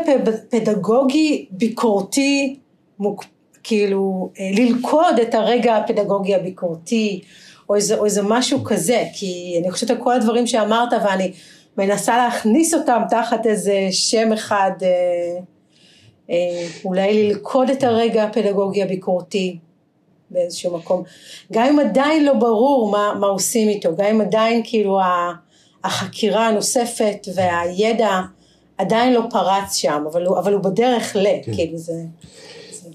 פדגוגי 0.51 1.47
ביקורתי, 1.51 2.59
מוק, 2.99 3.25
כאילו 3.63 4.31
אה, 4.41 4.51
ללכוד 4.53 5.19
את 5.23 5.35
הרגע 5.35 5.77
הפדגוגי 5.77 6.35
הביקורתי, 6.35 7.21
או 7.69 7.75
איזה, 7.75 7.99
או 7.99 8.05
איזה 8.05 8.23
משהו 8.23 8.65
כזה, 8.65 9.05
כי 9.13 9.59
אני 9.63 9.71
חושבת 9.71 9.91
על 9.91 9.97
כל 10.03 10.13
הדברים 10.13 10.47
שאמרת 10.47 10.93
ואני 11.05 11.33
מנסה 11.79 12.17
להכניס 12.17 12.75
אותם 12.75 13.03
תחת 13.11 13.47
איזה 13.47 13.89
שם 13.91 14.33
אחד, 14.33 14.71
אה, 14.83 14.89
אה, 14.89 15.41
אולי 16.85 17.29
ללכוד 17.29 17.71
את 17.71 17.85
הרגע 17.85 18.25
הפדגוגי 18.25 18.83
הביקורתי 18.83 19.59
באיזשהו 20.31 20.77
מקום, 20.77 21.03
גם 21.53 21.67
אם 21.67 21.79
עדיין 21.79 22.25
לא 22.25 22.33
ברור 22.35 22.91
מה, 22.91 23.15
מה 23.21 23.27
עושים 23.27 23.69
איתו, 23.69 23.97
גם 23.97 24.07
אם 24.07 24.21
עדיין 24.21 24.63
כאילו 24.65 24.99
החקירה 25.85 26.49
הנוספת 26.49 27.29
והידע 27.35 28.21
עדיין 28.79 29.13
לא 29.13 29.23
פרץ 29.31 29.75
שם, 29.75 30.05
אבל 30.13 30.27
הוא, 30.27 30.39
אבל 30.39 30.53
הוא 30.53 30.63
בדרך 30.63 31.17
ל, 31.17 31.27
כן. 31.43 31.55
כאילו 31.55 31.79
זה... 31.79 31.93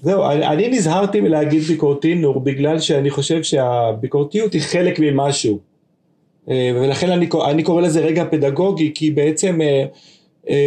זהו, 0.02 0.24
אני, 0.30 0.46
אני 0.46 0.68
נזהרתי 0.68 1.20
מלהגיד 1.20 1.62
ביקורתי 1.62 2.14
נור 2.14 2.40
בגלל 2.40 2.80
שאני 2.80 3.10
חושב 3.10 3.42
שהביקורתיות 3.42 4.52
היא 4.52 4.62
חלק 4.62 4.98
ממשהו. 4.98 5.58
אה, 6.50 6.70
ולכן 6.74 7.10
אני, 7.10 7.28
אני 7.50 7.62
קורא 7.62 7.82
לזה 7.82 8.00
רגע 8.00 8.24
פדגוגי, 8.30 8.92
כי 8.94 9.10
בעצם 9.10 9.60
אה, 9.60 9.66
אה, 9.66 9.84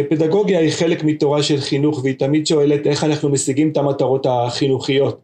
פדגוגיה 0.08 0.58
היא 0.58 0.70
חלק 0.70 1.04
מתורה 1.04 1.42
של 1.42 1.60
חינוך, 1.60 2.00
והיא 2.02 2.14
תמיד 2.18 2.46
שואלת 2.46 2.86
איך 2.86 3.04
אנחנו 3.04 3.28
משיגים 3.28 3.70
את 3.70 3.76
המטרות 3.76 4.26
החינוכיות. 4.30 5.20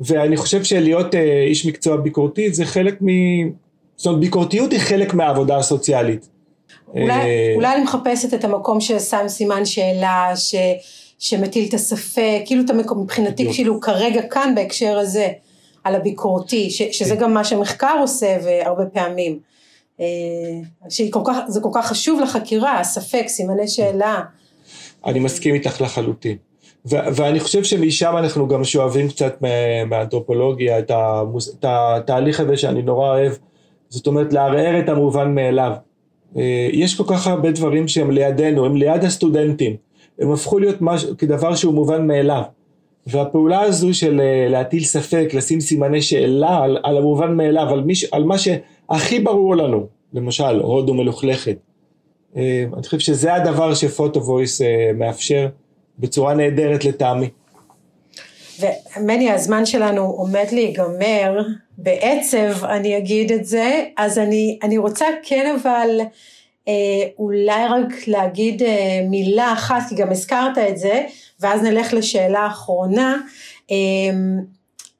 ואני 0.00 0.36
חושב 0.36 0.64
שלהיות 0.64 1.14
איש 1.48 1.66
מקצוע 1.66 1.96
ביקורתי 1.96 2.52
זה 2.52 2.64
חלק 2.64 2.98
מ... 3.02 3.06
זאת 3.96 4.06
אומרת, 4.06 4.20
ביקורתיות 4.20 4.72
היא 4.72 4.80
חלק 4.80 5.14
מהעבודה 5.14 5.56
הסוציאלית. 5.56 6.28
אולי, 6.94 7.54
אולי 7.54 7.74
אני 7.74 7.82
מחפשת 7.82 8.34
את 8.34 8.44
המקום 8.44 8.80
ששם 8.80 9.28
סימן 9.28 9.64
שאלה, 9.64 10.32
ש, 10.36 10.54
שמטיל 11.18 11.68
את 11.68 11.74
הספק, 11.74 12.42
כאילו 12.46 12.64
את 12.64 12.70
המקום, 12.70 13.02
מבחינתי 13.02 13.52
כאילו 13.52 13.80
כרגע 13.80 14.22
כאן 14.22 14.52
בהקשר 14.54 14.98
הזה, 14.98 15.28
על 15.84 15.94
הביקורתי, 15.94 16.70
ש, 16.70 16.82
שזה 16.82 17.14
כן. 17.14 17.20
גם 17.20 17.34
מה 17.34 17.44
שמחקר 17.44 17.96
עושה 18.00 18.36
והרבה 18.44 18.86
פעמים. 18.86 19.38
אה, 20.00 20.06
שזה 20.88 21.60
כל 21.60 21.70
כך 21.74 21.86
חשוב 21.86 22.20
לחקירה, 22.20 22.80
הספק, 22.80 23.24
סימני 23.28 23.68
שאלה. 23.68 24.20
אני 25.06 25.18
מסכים 25.18 25.54
איתך 25.54 25.80
לחלוטין. 25.80 26.36
ו- 26.90 26.96
ואני 27.14 27.40
חושב 27.40 27.64
שמשם 27.64 28.14
אנחנו 28.18 28.48
גם 28.48 28.64
שואבים 28.64 29.08
קצת 29.08 29.42
מהאנתרופולוגיה, 29.88 30.78
את, 30.78 30.90
המוס- 30.90 31.54
את 31.58 31.64
התהליך 31.68 32.40
הזה 32.40 32.56
שאני 32.56 32.82
נורא 32.82 33.08
אוהב, 33.08 33.32
זאת 33.88 34.06
אומרת 34.06 34.32
לערער 34.32 34.78
את 34.78 34.88
המובן 34.88 35.34
מאליו. 35.34 35.72
אה, 36.36 36.68
יש 36.72 36.94
כל 36.94 37.04
כך 37.06 37.26
הרבה 37.26 37.50
דברים 37.50 37.88
שהם 37.88 38.10
לידינו, 38.10 38.64
הם 38.66 38.76
ליד 38.76 39.04
הסטודנטים, 39.04 39.76
הם 40.18 40.32
הפכו 40.32 40.58
להיות 40.58 40.76
מש- 40.80 41.06
כדבר 41.18 41.54
שהוא 41.54 41.74
מובן 41.74 42.06
מאליו. 42.06 42.42
והפעולה 43.06 43.60
הזו 43.60 43.94
של 43.94 44.20
אה, 44.20 44.48
להטיל 44.48 44.84
ספק, 44.84 45.28
לשים 45.34 45.60
סימני 45.60 46.02
שאלה 46.02 46.58
על, 46.58 46.78
על 46.82 46.96
המובן 46.96 47.36
מאליו, 47.36 47.68
על, 47.68 47.80
מיש, 47.80 48.04
על 48.04 48.24
מה 48.24 48.36
שהכי 48.92 49.20
ברור 49.20 49.56
לנו, 49.56 49.86
למשל 50.12 50.60
הודו 50.60 50.94
מלוכלכת. 50.94 51.56
אה, 52.36 52.64
אני 52.74 52.82
חושב 52.82 52.98
שזה 52.98 53.34
הדבר 53.34 53.74
שפוטו 53.74 54.20
וויס 54.20 54.62
אה, 54.62 54.90
מאפשר 54.94 55.48
בצורה 55.98 56.34
נהדרת 56.34 56.84
לטעמי. 56.84 57.28
ומני 58.60 59.30
הזמן 59.30 59.66
שלנו 59.66 60.02
עומד 60.02 60.46
להיגמר, 60.52 61.42
בעצב 61.78 62.64
אני 62.64 62.98
אגיד 62.98 63.32
את 63.32 63.44
זה, 63.44 63.84
אז 63.96 64.18
אני, 64.18 64.58
אני 64.62 64.78
רוצה 64.78 65.06
כן 65.22 65.56
אבל 65.60 66.00
אה, 66.68 67.08
אולי 67.18 67.66
רק 67.70 68.08
להגיד 68.08 68.62
אה, 68.62 69.06
מילה 69.10 69.52
אחת, 69.52 69.82
כי 69.88 69.94
גם 69.94 70.10
הזכרת 70.10 70.58
את 70.58 70.78
זה, 70.78 71.06
ואז 71.40 71.62
נלך 71.62 71.94
לשאלה 71.94 72.46
אחרונה. 72.46 73.16
אה, 73.70 73.76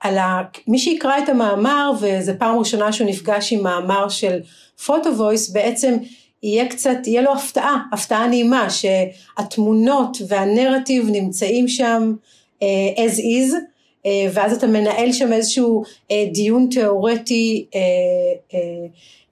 על 0.00 0.18
ה... 0.18 0.42
מי 0.68 0.78
שיקרא 0.78 1.18
את 1.18 1.28
המאמר, 1.28 1.92
וזו 2.00 2.32
פעם 2.38 2.58
ראשונה 2.58 2.92
שהוא 2.92 3.08
נפגש 3.08 3.52
עם 3.52 3.62
מאמר 3.62 4.08
של 4.08 4.40
פוטו 4.86 5.16
וויס, 5.16 5.50
בעצם 5.50 5.96
יהיה 6.42 6.68
קצת, 6.68 6.96
יהיה 7.06 7.22
לו 7.22 7.32
הפתעה, 7.32 7.82
הפתעה 7.92 8.28
נעימה, 8.28 8.68
שהתמונות 8.70 10.16
והנרטיב 10.28 11.08
נמצאים 11.10 11.68
שם 11.68 12.12
uh, 12.60 12.98
as 12.98 13.18
is, 13.18 13.54
uh, 13.54 14.08
ואז 14.32 14.56
אתה 14.56 14.66
מנהל 14.66 15.12
שם 15.12 15.32
איזשהו 15.32 15.82
uh, 15.84 16.14
דיון 16.32 16.68
תיאורטי 16.70 17.66
uh, 17.70 17.74
uh, 17.74 18.54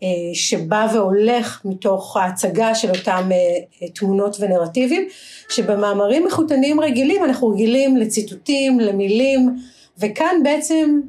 uh, 0.00 0.04
שבא 0.34 0.86
והולך 0.94 1.60
מתוך 1.64 2.16
ההצגה 2.16 2.74
של 2.74 2.90
אותם 2.90 3.30
uh, 3.30 3.86
תמונות 3.94 4.36
ונרטיבים, 4.40 5.08
שבמאמרים 5.48 6.26
איכותניים 6.26 6.80
רגילים 6.80 7.24
אנחנו 7.24 7.48
רגילים 7.48 7.96
לציטוטים, 7.96 8.80
למילים, 8.80 9.56
וכאן 10.00 10.40
בעצם 10.44 11.00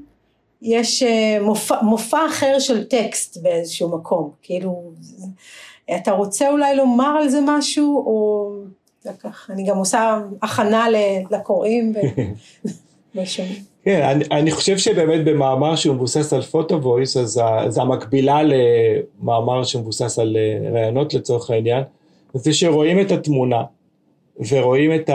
יש 0.61 1.03
אה, 1.03 1.37
מופע, 1.41 1.81
מופע 1.81 2.25
אחר 2.27 2.59
של 2.59 2.83
טקסט 2.83 3.37
באיזשהו 3.41 3.89
מקום, 3.97 4.31
כאילו, 4.41 4.91
אתה 5.95 6.11
רוצה 6.11 6.49
אולי 6.49 6.75
לומר 6.75 7.17
על 7.21 7.29
זה 7.29 7.39
משהו, 7.45 8.03
או 8.05 8.51
אני 9.49 9.63
גם 9.65 9.77
עושה 9.77 10.19
הכנה 10.41 10.85
לקוראים 11.31 11.93
ושומעים. 13.15 13.55
כן, 13.83 14.01
אני, 14.01 14.25
אני 14.31 14.51
חושב 14.51 14.77
שבאמת 14.77 15.25
במאמר 15.25 15.75
שהוא 15.75 15.95
מבוסס 15.95 16.33
על 16.33 16.41
פוטו 16.41 16.83
וויס, 16.83 17.17
אז 17.17 17.41
זה 17.67 17.81
המקבילה 17.81 18.39
למאמר 18.43 19.63
שמבוסס 19.63 20.19
על 20.19 20.37
אה, 20.37 20.71
רעיונות 20.71 21.13
לצורך 21.13 21.49
העניין, 21.49 21.83
זה 22.33 22.53
שרואים 22.53 22.99
את 22.99 23.11
התמונה 23.11 23.63
ורואים 24.49 24.95
את 24.95 25.09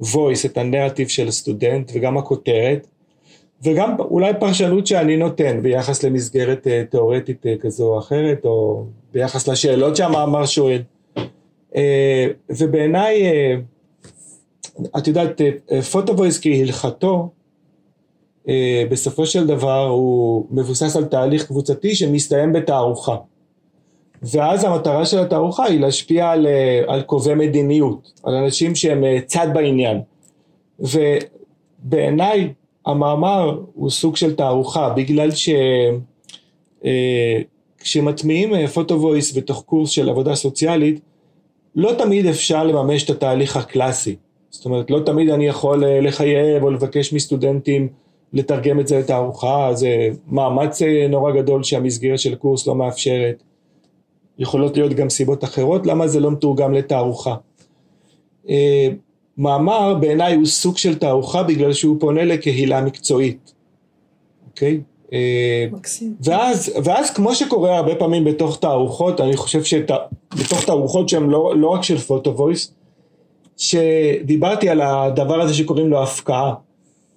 ה-voice, 0.00 0.46
את 0.46 0.58
הנרטיב 0.58 1.08
של 1.08 1.28
הסטודנט 1.28 1.92
וגם 1.94 2.18
הכותרת, 2.18 2.86
וגם 3.62 4.00
אולי 4.00 4.32
פרשנות 4.40 4.86
שאני 4.86 5.16
נותן 5.16 5.62
ביחס 5.62 6.02
למסגרת 6.02 6.66
אה, 6.66 6.82
תיאורטית 6.90 7.46
אה, 7.46 7.54
כזו 7.60 7.94
או 7.94 7.98
אחרת, 7.98 8.44
או 8.44 8.84
ביחס 9.12 9.48
לשאלות 9.48 9.96
שהמאמר 9.96 10.46
שואל. 10.46 10.82
ובעיניי, 12.50 13.22
את 14.98 15.06
יודעת, 15.06 15.40
photovoice 15.92 16.40
כהלכתו, 16.42 17.30
אה, 18.48 18.84
בסופו 18.90 19.26
של 19.26 19.46
דבר 19.46 19.86
הוא 19.88 20.46
מבוסס 20.50 20.96
על 20.96 21.04
תהליך 21.04 21.46
קבוצתי 21.46 21.94
שמסתיים 21.94 22.52
בתערוכה. 22.52 23.16
ואז 24.22 24.64
המטרה 24.64 25.06
של 25.06 25.18
התערוכה 25.18 25.64
היא 25.64 25.80
להשפיע 25.80 26.30
על, 26.30 26.46
אה, 26.46 26.82
על 26.86 27.02
קובעי 27.02 27.34
מדיניות, 27.34 28.12
על 28.22 28.34
אנשים 28.34 28.74
שהם 28.74 29.04
אה, 29.04 29.18
צד 29.26 29.48
בעניין. 29.54 30.00
ובעיניי 30.80 32.52
המאמר 32.86 33.60
הוא 33.74 33.90
סוג 33.90 34.16
של 34.16 34.34
תערוכה, 34.36 34.94
בגלל 34.96 35.30
שכשמטמיעים 37.80 38.66
פוטו 38.66 39.00
וויס 39.00 39.36
בתוך 39.36 39.62
קורס 39.66 39.90
של 39.90 40.08
עבודה 40.08 40.34
סוציאלית, 40.34 41.00
לא 41.76 41.92
תמיד 41.98 42.26
אפשר 42.26 42.64
לממש 42.64 43.04
את 43.04 43.10
התהליך 43.10 43.56
הקלאסי. 43.56 44.16
זאת 44.50 44.64
אומרת, 44.64 44.90
לא 44.90 45.00
תמיד 45.06 45.30
אני 45.30 45.46
יכול 45.46 45.84
לחייב 45.86 46.62
או 46.62 46.70
לבקש 46.70 47.12
מסטודנטים 47.12 47.88
לתרגם 48.32 48.80
את 48.80 48.86
זה 48.88 48.98
לתערוכה, 48.98 49.70
זה 49.74 50.08
מאמץ 50.26 50.82
אה, 50.82 51.06
נורא 51.08 51.32
גדול 51.32 51.62
שהמסגרת 51.62 52.18
של 52.18 52.32
הקורס 52.32 52.66
לא 52.66 52.74
מאפשרת. 52.74 53.42
יכולות 54.38 54.76
להיות 54.76 54.92
גם 54.92 55.10
סיבות 55.10 55.44
אחרות, 55.44 55.86
למה 55.86 56.08
זה 56.08 56.20
לא 56.20 56.30
מתורגם 56.30 56.74
לתערוכה. 56.74 57.34
אה, 58.48 58.88
מאמר 59.38 59.94
בעיניי 59.94 60.34
הוא 60.34 60.46
סוג 60.46 60.78
של 60.78 60.98
תערוכה 60.98 61.42
בגלל 61.42 61.72
שהוא 61.72 62.00
פונה 62.00 62.24
לקהילה 62.24 62.80
מקצועית, 62.80 63.52
אוקיי? 64.50 64.80
אה, 65.12 65.66
מקסים. 65.72 66.14
ואז, 66.24 66.72
ואז 66.84 67.10
כמו 67.10 67.34
שקורה 67.34 67.76
הרבה 67.76 67.94
פעמים 67.94 68.24
בתוך 68.24 68.60
תערוכות, 68.60 69.20
אני 69.20 69.36
חושב 69.36 69.64
שבתוך 69.64 70.64
תערוכות 70.66 71.08
שהן 71.08 71.30
לא, 71.30 71.54
לא 71.56 71.68
רק 71.68 71.82
של 71.82 71.98
פוטו 71.98 72.36
וויס, 72.36 72.72
שדיברתי 73.56 74.68
על 74.68 74.80
הדבר 74.80 75.40
הזה 75.40 75.54
שקוראים 75.54 75.88
לו 75.88 76.02
הפקעה. 76.02 76.54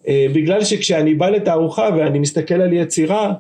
אה, 0.08 0.26
בגלל 0.34 0.64
שכשאני 0.64 1.16
בא 1.16 1.30
לתערוכה 1.30 1.90
ואני 1.98 2.20
מסתכל 2.20 2.62
על 2.62 2.74
יצירה, 2.74 3.34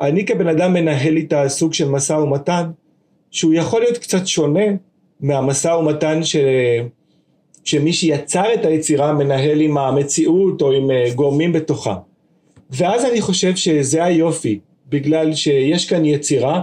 אני 0.00 0.26
כבן 0.26 0.48
אדם 0.48 0.72
מנהל 0.72 1.16
איתה 1.16 1.48
סוג 1.48 1.74
של 1.74 1.88
משא 1.88 2.12
ומתן, 2.12 2.70
שהוא 3.36 3.54
יכול 3.54 3.80
להיות 3.80 3.98
קצת 3.98 4.26
שונה 4.26 4.64
מהמשא 5.20 5.68
ומתן 5.68 6.24
ש... 6.24 6.36
שמי 7.64 7.92
שיצר 7.92 8.54
את 8.54 8.64
היצירה 8.64 9.12
מנהל 9.12 9.60
עם 9.60 9.78
המציאות 9.78 10.62
או 10.62 10.72
עם 10.72 10.90
אה, 10.90 11.10
גורמים 11.14 11.52
בתוכה. 11.52 11.96
ואז 12.70 13.04
אני 13.04 13.20
חושב 13.20 13.56
שזה 13.56 14.04
היופי, 14.04 14.58
בגלל 14.88 15.34
שיש 15.34 15.88
כאן 15.88 16.04
יצירה 16.04 16.62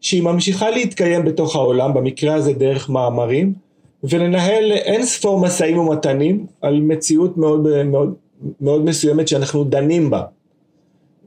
שהיא 0.00 0.22
ממשיכה 0.22 0.70
להתקיים 0.70 1.24
בתוך 1.24 1.56
העולם, 1.56 1.94
במקרה 1.94 2.34
הזה 2.34 2.52
דרך 2.52 2.90
מאמרים, 2.90 3.52
ולנהל 4.04 4.72
אין 4.72 5.04
ספור 5.04 5.40
משאים 5.40 5.78
ומתנים 5.78 6.46
על 6.60 6.80
מציאות 6.80 7.36
מאוד, 7.36 7.84
מאוד, 7.84 8.14
מאוד 8.60 8.84
מסוימת 8.84 9.28
שאנחנו 9.28 9.64
דנים 9.64 10.10
בה. 10.10 10.22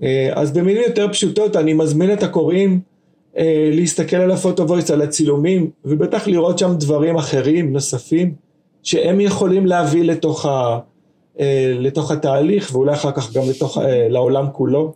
אה, 0.04 0.30
אז 0.34 0.52
במילים 0.52 0.84
יותר 0.88 1.08
פשוטות 1.08 1.56
אני 1.56 1.74
מזמין 1.74 2.14
את 2.14 2.24
הקוראים 2.24 2.72
אה, 2.72 2.95
להסתכל 3.72 4.16
על 4.16 4.32
הפוטו 4.32 4.68
וויס, 4.68 4.92
על 4.92 5.02
הצילומים, 5.02 5.70
ובטח 5.86 6.28
לראות 6.28 6.60
שם 6.60 6.76
דברים 6.78 7.18
אחרים, 7.18 7.74
נוספים, 7.74 8.36
שהם 8.84 9.22
יכולים 9.22 9.66
להביא 9.66 10.04
לתוך, 10.04 10.46
ה, 10.46 10.80
אה, 11.40 11.74
לתוך 11.80 12.12
התהליך, 12.12 12.70
ואולי 12.74 12.94
אחר 12.94 13.12
כך 13.12 13.34
גם 13.34 13.44
לתוך, 13.50 13.78
לעולם 14.10 14.46
כולו. 14.52 14.94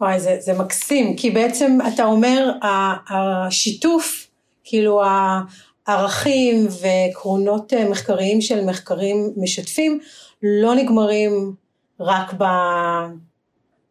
וואי, 0.00 0.20
זה, 0.20 0.36
זה 0.40 0.58
מקסים, 0.58 1.16
כי 1.16 1.30
בעצם 1.30 1.78
אתה 1.94 2.04
אומר, 2.04 2.50
השיתוף, 3.08 4.26
כאילו 4.64 5.02
הערכים 5.86 6.66
ועקרונות 6.80 7.72
מחקריים 7.90 8.40
של 8.40 8.64
מחקרים 8.64 9.32
משתפים, 9.36 10.00
לא 10.42 10.74
נגמרים 10.74 11.54
רק 12.00 12.34
ב... 12.38 12.44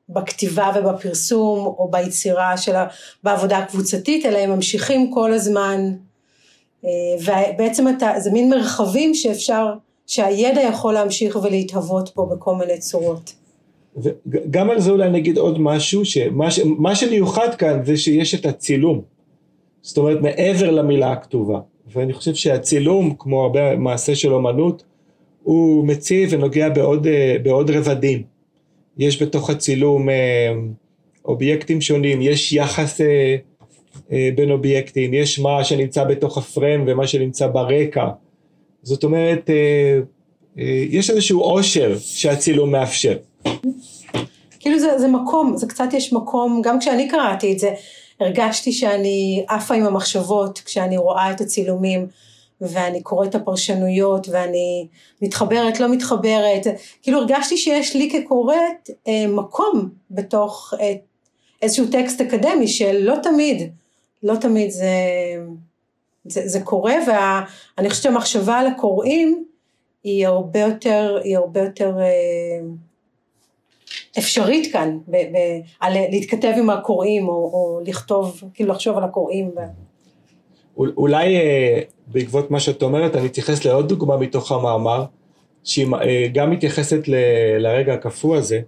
בכתיבה 0.10 0.72
ובפרסום 0.76 1.60
או 1.65 1.89
ביצירה 1.91 2.58
של. 2.58 2.74
בעבודה 3.24 3.58
הקבוצתית, 3.58 4.26
אלא 4.26 4.38
הם 4.38 4.52
ממשיכים 4.52 5.12
כל 5.12 5.34
הזמן, 5.34 5.91
אה, 6.86 6.89
ובעצם 7.20 7.88
אתה, 7.88 8.12
זה 8.17 8.32
מין 8.32 8.50
מרחבים 8.50 9.13
שאפשר, 9.13 9.74
שהידע 10.08 10.62
יכול 10.62 10.93
להמשיך 10.93 11.36
ולהתהוות 11.36 12.10
פה 12.10 12.30
בכל 12.32 12.56
מיני 12.56 12.80
צורות. 12.80 13.34
וגם 14.28 14.70
על 14.70 14.80
זה 14.80 14.91
אולי 14.91 15.10
נגיד 15.10 15.38
עוד 15.38 15.60
משהו, 15.60 16.06
שמה 16.06 16.52
ש... 16.52 16.60
מה 16.78 16.96
שמיוחד 16.96 17.56
כאן 17.56 17.86
זה 17.86 17.98
שיש 17.98 18.36
את 18.36 18.46
הצילום, 18.46 19.02
זאת 19.82 19.98
אומרת 19.98 20.22
מעבר 20.22 20.72
למילה 20.72 21.12
הכתובה, 21.12 21.60
ואני 21.93 22.13
חושב 22.13 22.36
שהצילום, 22.36 23.15
כמו 23.20 23.43
הרבה 23.43 23.76
מעשה 23.76 24.15
של 24.15 24.34
אומנות, 24.34 24.84
הוא 25.43 25.88
מציב 25.88 26.30
ונוגע 26.32 26.70
בעוד, 26.70 27.08
אה, 27.08 27.36
בעוד 27.43 27.72
רבדים. 27.72 28.37
יש 28.97 29.21
בתוך 29.21 29.49
הצילום 29.49 30.10
אה, 30.10 30.53
אובייקטים 31.25 31.81
שונים, 31.81 32.21
יש 32.21 32.53
יחס 32.53 33.01
אה, 33.01 34.29
בין 34.36 34.51
אובייקטים, 34.51 35.13
יש 35.13 35.39
מה 35.39 35.63
שנמצא 35.63 36.03
בתוך 36.03 36.38
הפרם 36.38 36.83
ומה 36.88 37.07
שנמצא 37.07 37.47
ברקע. 37.47 38.07
זאת 38.83 39.03
אומרת, 39.03 39.49
יש 40.89 41.10
איזשהו 41.10 41.41
עושר 41.41 41.97
שהצילום 41.99 42.71
מאפשר. 42.71 43.17
כאילו 44.60 44.79
זה, 44.79 44.99
זה 44.99 45.07
מקום, 45.07 45.57
זה 45.57 45.67
קצת 45.67 45.86
יש 45.93 46.13
מקום, 46.13 46.62
גם 46.63 46.79
כשאני 46.79 47.07
קראתי 47.07 47.53
את 47.53 47.60
זה, 47.60 47.71
הרגשתי 48.19 48.71
שאני 48.71 49.45
עפה 49.47 49.75
עם 49.75 49.86
המחשבות 49.86 50.60
כשאני 50.60 50.97
רואה 50.97 51.31
את 51.31 51.41
הצילומים. 51.41 52.07
ואני 52.62 53.02
קוראת 53.02 53.30
את 53.30 53.36
הפרשנויות 53.36 54.28
ואני 54.30 54.88
מתחברת, 55.22 55.80
לא 55.80 55.91
מתחברת, 55.91 56.67
כאילו 57.02 57.20
הרגשתי 57.20 57.58
שיש 57.58 57.96
לי 57.96 58.10
כקוראת 58.12 58.89
אה, 59.08 59.28
מקום 59.28 59.89
בתוך 60.12 60.74
אה, 60.80 60.93
איזשהו 61.62 61.86
טקסט 61.91 62.22
אקדמי 62.22 62.67
שלא 62.67 63.15
תמיד, 63.24 63.72
לא 64.24 64.36
תמיד 64.36 64.72
זה, 64.72 64.89
זה, 66.26 66.48
זה 66.48 66.62
קורה 66.62 66.96
ואני 67.08 67.89
חושבת 67.89 68.04
שהמחשבה 68.04 68.56
על 68.56 68.67
הקוראים 68.67 69.46
היא 70.04 70.28
הרבה 70.28 70.60
יותר, 70.60 71.20
היא 71.24 71.38
הרבה 71.38 71.62
יותר 71.62 72.00
אה, 72.00 72.67
אפשרית 74.17 74.74
כאן, 74.74 74.98
ב, 75.08 75.15
ב, 75.15 75.38
על 75.80 75.93
להתכתב 75.93 76.54
עם 76.58 76.70
הקוראים 76.70 77.28
או, 77.28 77.34
או 77.34 77.80
לכתוב, 77.86 78.43
כאילו 78.54 78.70
לחשוב 78.70 78.98
על 78.98 79.04
הקוראים. 79.04 79.48
ו... 79.48 79.87
אולי 80.78 81.36
אה, 81.36 81.80
בעקבות 82.08 82.52
מה 82.52 82.60
שאת 82.60 82.84
אומרת, 82.84 83.16
אני 83.16 83.26
אתייחס 83.26 83.66
לעוד 83.66 83.90
דוגמה 83.90 84.18
מתוך 84.18 84.52
המאמר, 84.52 85.04
שהיא 85.63 85.88
אה, 86.02 86.28
גם 86.34 86.52
מתייחסת 86.52 87.08
ל, 87.08 87.16
לרגע 87.60 87.94
הקפוא 87.94 88.36
הזה, 88.36 88.60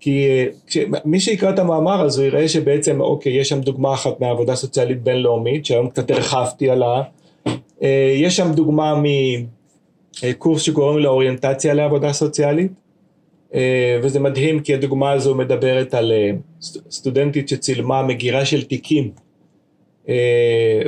כי 0.00 0.26
אה, 0.28 0.84
מי 1.04 1.20
שיקרא 1.20 1.50
את 1.50 1.58
המאמר 1.58 2.04
אז 2.04 2.18
הוא 2.18 2.26
יראה 2.26 2.48
שבעצם, 2.48 3.00
אוקיי, 3.00 3.32
יש 3.32 3.48
שם 3.48 3.60
דוגמה 3.60 3.94
אחת 3.94 4.20
מעבודה 4.20 4.54
סוציאלית 4.54 5.02
בינלאומית, 5.02 5.66
שהיום 5.66 5.88
קצת 5.88 6.10
הרחבתי 6.10 6.70
עליה, 6.70 7.02
יש 8.16 8.36
שם 8.36 8.52
דוגמה 8.52 9.02
מקורס 10.24 10.62
שקוראים 10.62 10.98
לו 10.98 11.10
אוריינטציה 11.10 11.74
לעבודה 11.74 12.12
סוציאלית, 12.12 12.72
וזה 14.02 14.20
מדהים 14.20 14.60
כי 14.60 14.74
הדוגמה 14.74 15.12
הזו 15.12 15.34
מדברת 15.34 15.94
על 15.94 16.12
סטודנטית 16.90 17.48
שצילמה 17.48 18.02
מגירה 18.02 18.44
של 18.44 18.64
תיקים 18.64 19.10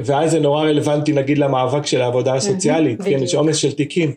ואז 0.04 0.30
זה 0.30 0.40
נורא 0.40 0.64
רלוונטי 0.64 1.12
נגיד 1.12 1.38
למאבק 1.38 1.86
של 1.86 2.02
העבודה 2.02 2.34
הסוציאלית, 2.34 3.02
כן, 3.02 3.22
יש 3.22 3.34
עומס 3.34 3.56
של 3.56 3.72
תיקים. 3.72 4.12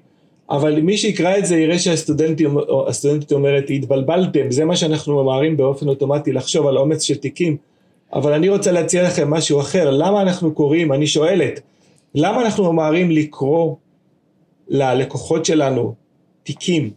אבל 0.49 0.81
מי 0.81 0.97
שיקרא 0.97 1.37
את 1.37 1.45
זה 1.45 1.57
יראה 1.57 1.79
שהסטודנטית 1.79 3.31
אומרת, 3.31 3.63
התבלבלתם, 3.69 4.51
זה 4.51 4.65
מה 4.65 4.75
שאנחנו 4.75 5.23
ממהרים 5.23 5.57
באופן 5.57 5.87
אוטומטי 5.87 6.31
לחשוב 6.31 6.67
על 6.67 6.77
עומס 6.77 7.01
של 7.01 7.15
תיקים. 7.15 7.57
אבל 8.13 8.33
אני 8.33 8.49
רוצה 8.49 8.71
להציע 8.71 9.03
לכם 9.03 9.29
משהו 9.29 9.59
אחר, 9.59 9.89
למה 9.89 10.21
אנחנו 10.21 10.53
קוראים, 10.53 10.93
אני 10.93 11.07
שואלת, 11.07 11.61
למה 12.15 12.41
אנחנו 12.41 12.73
ממהרים 12.73 13.11
לקרוא 13.11 13.75
ללקוחות 14.67 15.45
שלנו 15.45 15.93
תיקים 16.43 16.89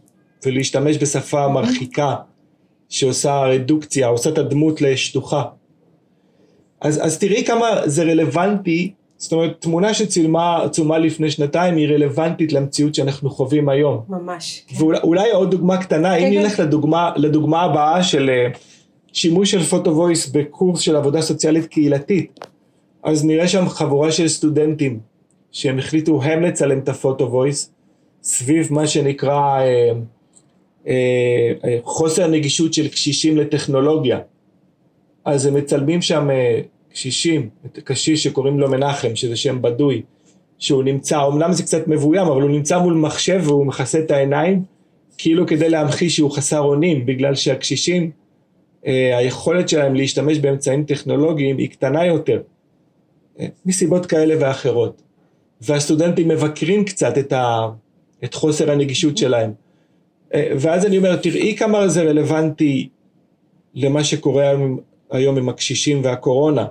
ולהשתמש 0.45 0.97
בשפה 0.97 1.47
מרחיקה 1.47 2.15
שעושה 2.89 3.41
רדוקציה, 3.41 4.07
עושה 4.07 4.29
את 4.29 4.37
הדמות 4.37 4.81
לשטוחה? 4.81 5.43
אז, 6.83 7.05
אז 7.05 7.19
תראי 7.19 7.43
כמה 7.45 7.67
זה 7.85 8.03
רלוונטי 8.03 8.93
זאת 9.23 9.33
אומרת, 9.33 9.61
תמונה 9.61 9.93
שצולמה 9.93 10.97
לפני 10.99 11.31
שנתיים 11.31 11.77
היא 11.77 11.87
רלוונטית 11.87 12.53
למציאות 12.53 12.95
שאנחנו 12.95 13.29
חווים 13.29 13.69
היום. 13.69 14.01
ממש. 14.09 14.63
כן. 14.67 14.83
ואולי 14.83 15.31
עוד 15.31 15.51
דוגמה 15.51 15.77
קטנה, 15.77 16.19
כן, 16.19 16.25
אם 16.25 16.33
כן. 16.33 16.39
נלך 16.39 16.59
לדוגמה, 16.59 17.11
לדוגמה 17.15 17.61
הבאה 17.61 18.03
של 18.03 18.29
אה, 18.29 18.47
שימוש 19.13 19.51
של 19.51 19.63
פוטו 19.63 19.95
וויס 19.95 20.29
בקורס 20.29 20.79
של 20.79 20.95
עבודה 20.95 21.21
סוציאלית 21.21 21.65
קהילתית, 21.65 22.39
אז 23.03 23.25
נראה 23.25 23.47
שם 23.47 23.69
חבורה 23.69 24.11
של 24.11 24.27
סטודנטים 24.27 24.99
שהם 25.51 25.79
החליטו 25.79 26.23
הם 26.23 26.41
לצלם 26.41 26.79
את 26.79 26.89
הפוטו 26.89 27.31
וויס 27.31 27.73
סביב 28.23 28.73
מה 28.73 28.87
שנקרא 28.87 29.59
אה, 29.59 29.91
אה, 30.87 31.51
אה, 31.65 31.77
חוסר 31.83 32.27
נגישות 32.27 32.73
של 32.73 32.87
קשישים 32.87 33.37
לטכנולוגיה. 33.37 34.19
אז 35.25 35.45
הם 35.45 35.53
מצלמים 35.53 36.01
שם 36.01 36.29
אה, 36.29 36.61
קשישים, 36.93 37.49
קשיש 37.83 38.23
שקוראים 38.23 38.59
לו 38.59 38.69
מנחם, 38.69 39.15
שזה 39.15 39.35
שם 39.35 39.61
בדוי, 39.61 40.01
שהוא 40.59 40.83
נמצא, 40.83 41.27
אמנם 41.27 41.53
זה 41.53 41.63
קצת 41.63 41.87
מבוים, 41.87 42.27
אבל 42.27 42.41
הוא 42.41 42.51
נמצא 42.51 42.79
מול 42.79 42.93
מחשב 42.93 43.41
והוא 43.43 43.65
מכסה 43.65 43.99
את 43.99 44.11
העיניים, 44.11 44.63
כאילו 45.17 45.47
כדי 45.47 45.69
להמחיש 45.69 46.15
שהוא 46.15 46.31
חסר 46.31 46.59
אונים, 46.59 47.05
בגלל 47.05 47.35
שהקשישים, 47.35 48.11
אה, 48.85 49.17
היכולת 49.17 49.69
שלהם 49.69 49.95
להשתמש 49.95 50.37
באמצעים 50.37 50.83
טכנולוגיים 50.83 51.57
היא 51.57 51.69
קטנה 51.69 52.05
יותר, 52.05 52.41
אה, 53.39 53.47
מסיבות 53.65 54.05
כאלה 54.05 54.35
ואחרות. 54.39 55.01
והסטודנטים 55.61 56.27
מבקרים 56.27 56.85
קצת 56.85 57.17
את, 57.17 57.33
ה, 57.33 57.67
את 58.23 58.33
חוסר 58.33 58.71
הנגישות 58.71 59.17
שלהם. 59.17 59.51
אה, 60.33 60.51
ואז 60.59 60.85
אני 60.85 60.97
אומר, 60.97 61.15
תראי 61.15 61.55
כמה 61.57 61.87
זה 61.87 62.03
רלוונטי 62.03 62.89
למה 63.75 64.03
שקורה 64.03 64.51
היום 65.11 65.37
עם 65.37 65.49
הקשישים 65.49 66.01
והקורונה. 66.03 66.65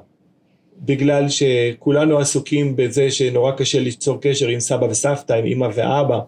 בגלל 0.83 1.28
שכולנו 1.28 2.18
עסוקים 2.18 2.76
בזה 2.76 3.11
שנורא 3.11 3.53
קשה 3.53 3.80
ליצור 3.80 4.18
קשר 4.20 4.49
עם 4.49 4.61
סבא 4.61 4.85
וסבתא, 4.85 5.33
עם 5.33 5.45
אמא 5.45 5.68
ואבא, 5.74 6.18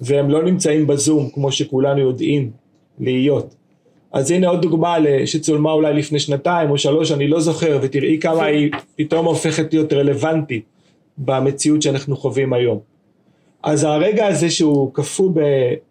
והם 0.00 0.30
לא 0.30 0.42
נמצאים 0.42 0.86
בזום 0.86 1.30
כמו 1.34 1.52
שכולנו 1.52 2.00
יודעים 2.00 2.50
להיות. 2.98 3.54
אז 4.12 4.30
הנה 4.30 4.48
עוד 4.48 4.62
דוגמה 4.62 4.96
שצולמה 5.26 5.72
אולי 5.72 5.94
לפני 5.94 6.18
שנתיים 6.18 6.70
או 6.70 6.78
שלוש, 6.78 7.12
אני 7.12 7.28
לא 7.28 7.40
זוכר, 7.40 7.78
ותראי 7.82 8.18
כמה 8.20 8.44
היא 8.44 8.70
פתאום 8.96 9.26
הופכת 9.26 9.72
להיות 9.72 9.92
רלוונטית 9.92 10.64
במציאות 11.18 11.82
שאנחנו 11.82 12.16
חווים 12.16 12.52
היום. 12.52 12.78
אז 13.62 13.84
הרגע 13.84 14.26
הזה 14.26 14.50
שהוא 14.50 14.94
קפוא 14.94 15.30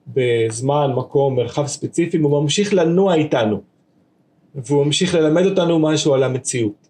בזמן, 0.08 0.92
מקום, 0.96 1.36
מרחב 1.36 1.68
ספציפי, 1.68 2.18
הוא 2.18 2.42
ממשיך 2.42 2.74
לנוע 2.74 3.16
איתנו, 3.16 3.62
והוא 4.56 4.86
ממשיך 4.86 5.16
ללמד 5.16 5.46
אותנו 5.46 5.80
משהו 5.80 6.14
על 6.14 6.24
המציאות. 6.24 6.89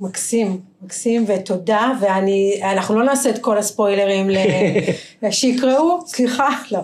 מקסים, 0.00 0.60
מקסים 0.82 1.24
ותודה, 1.26 1.92
ואנחנו 2.00 2.98
לא 2.98 3.04
נעשה 3.04 3.30
את 3.30 3.38
כל 3.38 3.58
הספוילרים 3.58 4.30
שיקראו, 5.30 6.06
סליחה, 6.06 6.48
לא. 6.70 6.78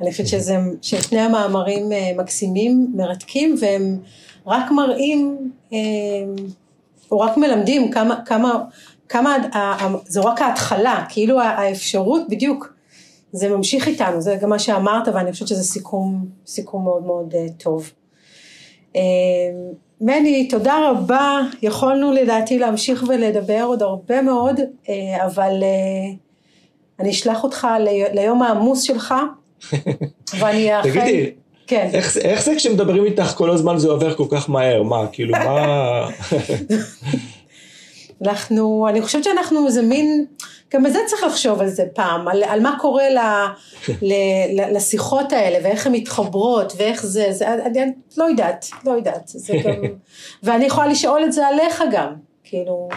אני 0.00 0.10
חושבת 0.10 0.26
שזה, 0.26 0.56
ששני 0.82 1.20
המאמרים 1.20 1.92
אה, 1.92 2.12
מקסימים, 2.16 2.92
מרתקים, 2.94 3.54
והם 3.60 3.98
רק 4.46 4.70
מראים, 4.70 5.50
אה, 5.72 5.78
או 7.10 7.20
רק 7.20 7.36
מלמדים 7.36 7.90
כמה, 7.90 8.16
כמה, 8.24 8.64
כמה, 9.08 9.36
זו 10.06 10.24
רק 10.24 10.42
ההתחלה, 10.42 11.04
כאילו 11.08 11.40
האפשרות, 11.40 12.22
בדיוק, 12.28 12.72
זה 13.32 13.48
ממשיך 13.48 13.88
איתנו, 13.88 14.20
זה 14.20 14.36
גם 14.40 14.50
מה 14.50 14.58
שאמרת, 14.58 15.08
ואני 15.08 15.32
חושבת 15.32 15.48
שזה 15.48 15.62
סיכום, 15.62 16.26
סיכום 16.46 16.84
מאוד 16.84 17.02
מאוד 17.02 17.34
אה, 17.34 17.46
טוב. 17.58 17.90
מני, 20.00 20.48
תודה 20.48 20.90
רבה, 20.90 21.40
יכולנו 21.62 22.12
לדעתי 22.12 22.58
להמשיך 22.58 23.04
ולדבר 23.08 23.62
עוד 23.66 23.82
הרבה 23.82 24.22
מאוד, 24.22 24.60
אה, 24.88 25.26
אבל 25.26 25.62
אה, 25.62 26.12
אני 27.00 27.10
אשלח 27.10 27.44
אותך 27.44 27.66
ליום 28.12 28.42
העמוס 28.42 28.82
שלך, 28.82 29.14
ואני 30.38 30.76
אאחל... 30.76 30.90
תגידי, 30.90 31.30
כן. 31.66 31.90
איך, 31.92 32.16
איך 32.16 32.42
זה 32.42 32.54
כשמדברים 32.56 33.04
איתך 33.04 33.32
כל 33.36 33.50
הזמן 33.50 33.78
זה 33.78 33.88
עובר 33.88 34.14
כל 34.14 34.26
כך 34.30 34.50
מהר? 34.50 34.82
מה, 34.82 35.06
כאילו, 35.12 35.32
מה... 35.32 36.08
אנחנו, 38.24 38.86
אני 38.88 39.02
חושבת 39.02 39.24
שאנחנו 39.24 39.66
איזה 39.66 39.82
מין... 39.82 40.26
גם 40.74 40.82
בזה 40.82 40.98
צריך 41.06 41.22
לחשוב 41.22 41.60
על 41.60 41.68
זה 41.68 41.84
פעם, 41.94 42.28
על, 42.28 42.44
על 42.44 42.60
מה 42.60 42.76
קורה 42.80 43.10
ל, 43.10 43.18
ל, 44.02 44.12
ל, 44.52 44.76
לשיחות 44.76 45.32
האלה 45.32 45.58
ואיך 45.62 45.86
הן 45.86 45.92
מתחברות 45.92 46.72
ואיך 46.76 47.06
זה, 47.06 47.26
זה 47.32 47.54
אני, 47.54 47.82
אני 47.82 47.92
לא 48.16 48.24
יודעת, 48.24 48.66
לא 48.84 48.92
יודעת, 48.92 49.22
זה 49.26 49.54
גם, 49.64 49.72
ואני 50.42 50.64
יכולה 50.64 50.86
לשאול 50.86 51.24
את 51.24 51.32
זה 51.32 51.46
עליך 51.46 51.84
גם, 51.92 52.14
כאילו, 52.44 52.88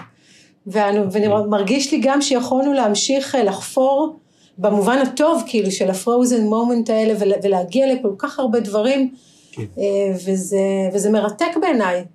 ומרגיש 0.67 1.91
לי 1.91 1.99
גם 2.03 2.21
שיכולנו 2.21 2.73
להמשיך 2.73 3.35
אה, 3.35 3.43
לחפור 3.43 4.19
במובן 4.57 4.97
הטוב 4.97 5.43
כאילו 5.47 5.71
של 5.71 5.89
הפרוזן 5.89 6.43
מומנט 6.43 6.89
האלה 6.89 7.13
ולהגיע 7.43 7.93
לכל 7.93 8.11
כך 8.17 8.39
הרבה 8.39 8.59
דברים 8.59 9.13
כן. 9.51 9.61
אה, 9.61 10.15
וזה, 10.25 10.57
וזה 10.93 11.09
מרתק 11.09 11.57
בעיניי, 11.61 12.05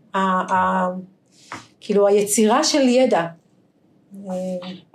כאילו 1.84 2.06
היצירה 2.06 2.64
של 2.64 2.88
ידע. 2.88 3.26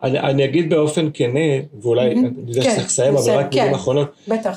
אני, 0.03 0.19
אני 0.19 0.45
אגיד 0.45 0.69
באופן 0.69 1.09
כנה, 1.13 1.39
ואולי, 1.81 2.11
אני 2.11 2.29
יודע 2.47 2.61
כן, 2.61 2.69
שצריך 2.71 2.85
לסיים, 2.85 3.15
אבל 3.15 3.31
רק 3.31 3.53
מילים 3.53 3.69
כן, 3.69 3.75
אחרונות. 3.75 4.07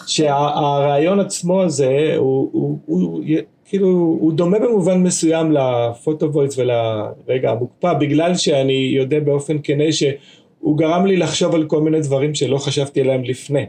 שהרעיון 0.07 1.21
עצמו 1.21 1.63
הזה, 1.63 2.15
הוא, 2.17 2.51
הוא, 2.53 2.79
הוא, 2.87 3.21
כאילו, 3.65 3.89
הוא 4.21 4.33
דומה 4.33 4.59
במובן 4.59 5.03
מסוים 5.03 5.53
לפוטו 5.53 6.33
וויס 6.33 6.59
ולרגע 6.59 7.51
המוקפא, 7.51 7.93
בגלל 7.93 8.35
שאני 8.35 8.93
יודע 8.97 9.21
באופן 9.21 9.57
כנה 9.63 9.93
שהוא 9.93 10.79
גרם 10.79 11.07
לי 11.07 11.17
לחשוב 11.17 11.55
על 11.55 11.65
כל 11.65 11.81
מיני 11.81 12.01
דברים 12.01 12.35
שלא 12.35 12.59
חשבתי 12.59 13.01
עליהם 13.01 13.25
לפני. 13.25 13.67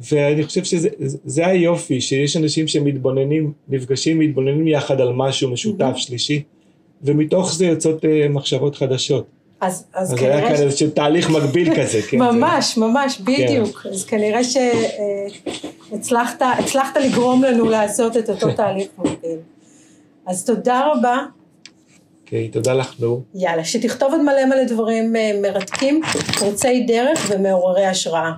ואני 0.00 0.42
חושב 0.42 0.64
שזה 0.64 1.46
היופי, 1.46 2.00
שיש 2.00 2.36
אנשים 2.36 2.68
שמתבוננים, 2.68 3.52
נפגשים, 3.68 4.18
מתבוננים 4.18 4.68
יחד 4.68 5.00
על 5.00 5.12
משהו 5.12 5.50
משותף, 5.50 5.92
שלישי, 5.96 6.42
ומתוך 7.02 7.54
זה 7.54 7.66
יוצאות 7.66 8.04
uh, 8.04 8.06
מחשבות 8.30 8.76
חדשות. 8.76 9.26
אז, 9.60 9.84
אז, 9.94 10.12
אז 10.12 10.18
כנראה... 10.18 10.34
אז 10.34 10.42
היה 10.42 10.56
כאן 10.56 10.64
איזשהו 10.64 10.90
תהליך 10.90 11.30
מקביל 11.30 11.74
כזה, 11.78 12.02
כן. 12.02 12.18
ממש, 12.18 12.74
זה... 12.74 12.80
ממש, 12.80 13.20
בדיוק. 13.20 13.78
כן. 13.78 13.88
אז 13.88 14.04
כנראה 14.04 14.40
שהצלחת 14.44 16.42
הצלחת 16.58 16.96
לגרום 16.96 17.44
לנו 17.44 17.64
לעשות 17.64 18.16
את 18.16 18.30
אותו 18.30 18.52
תהליך 18.52 18.88
מקביל. 18.98 19.38
אז 20.26 20.44
תודה 20.44 20.88
רבה. 20.92 21.18
אוקיי, 22.22 22.48
okay, 22.50 22.52
תודה 22.52 22.74
לך, 22.74 22.94
נו. 23.00 23.22
יאללה, 23.34 23.64
שתכתוב 23.64 24.12
עוד 24.12 24.22
מלא 24.22 24.44
מלא 24.46 24.64
דברים 24.64 25.16
אה, 25.16 25.30
מרתקים, 25.42 26.00
פורצי 26.38 26.80
דרך 26.80 27.30
ומעוררי 27.30 27.86
השראה. 27.86 28.32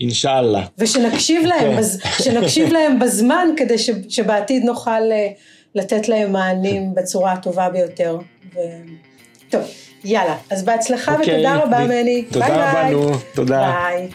אינשאללה. 0.00 0.66
ושנקשיב 0.78 1.46
להם, 1.46 1.72
כן. 1.72 1.78
בז, 1.78 2.00
שנקשיב 2.22 2.72
להם 2.72 2.98
בזמן, 2.98 3.48
כדי 3.56 3.78
ש, 3.78 3.90
שבעתיד 4.08 4.64
נוכל 4.64 4.90
אה, 4.90 5.28
לתת 5.74 6.08
להם 6.08 6.32
מענים 6.32 6.94
בצורה 6.94 7.32
הטובה 7.32 7.70
ביותר. 7.70 8.18
ו... 8.54 8.58
טוב. 9.50 9.62
יאללה, 10.04 10.36
אז 10.50 10.64
בהצלחה 10.64 11.14
okay, 11.14 11.18
אוקיי, 11.18 11.34
ותודה 11.34 11.56
רבה 11.56 11.84
מני. 11.84 12.22
תודה 12.22 12.46
רבה, 12.46 12.90
נו, 12.90 13.10
תודה. 13.34 13.74
ביי. 13.88 14.08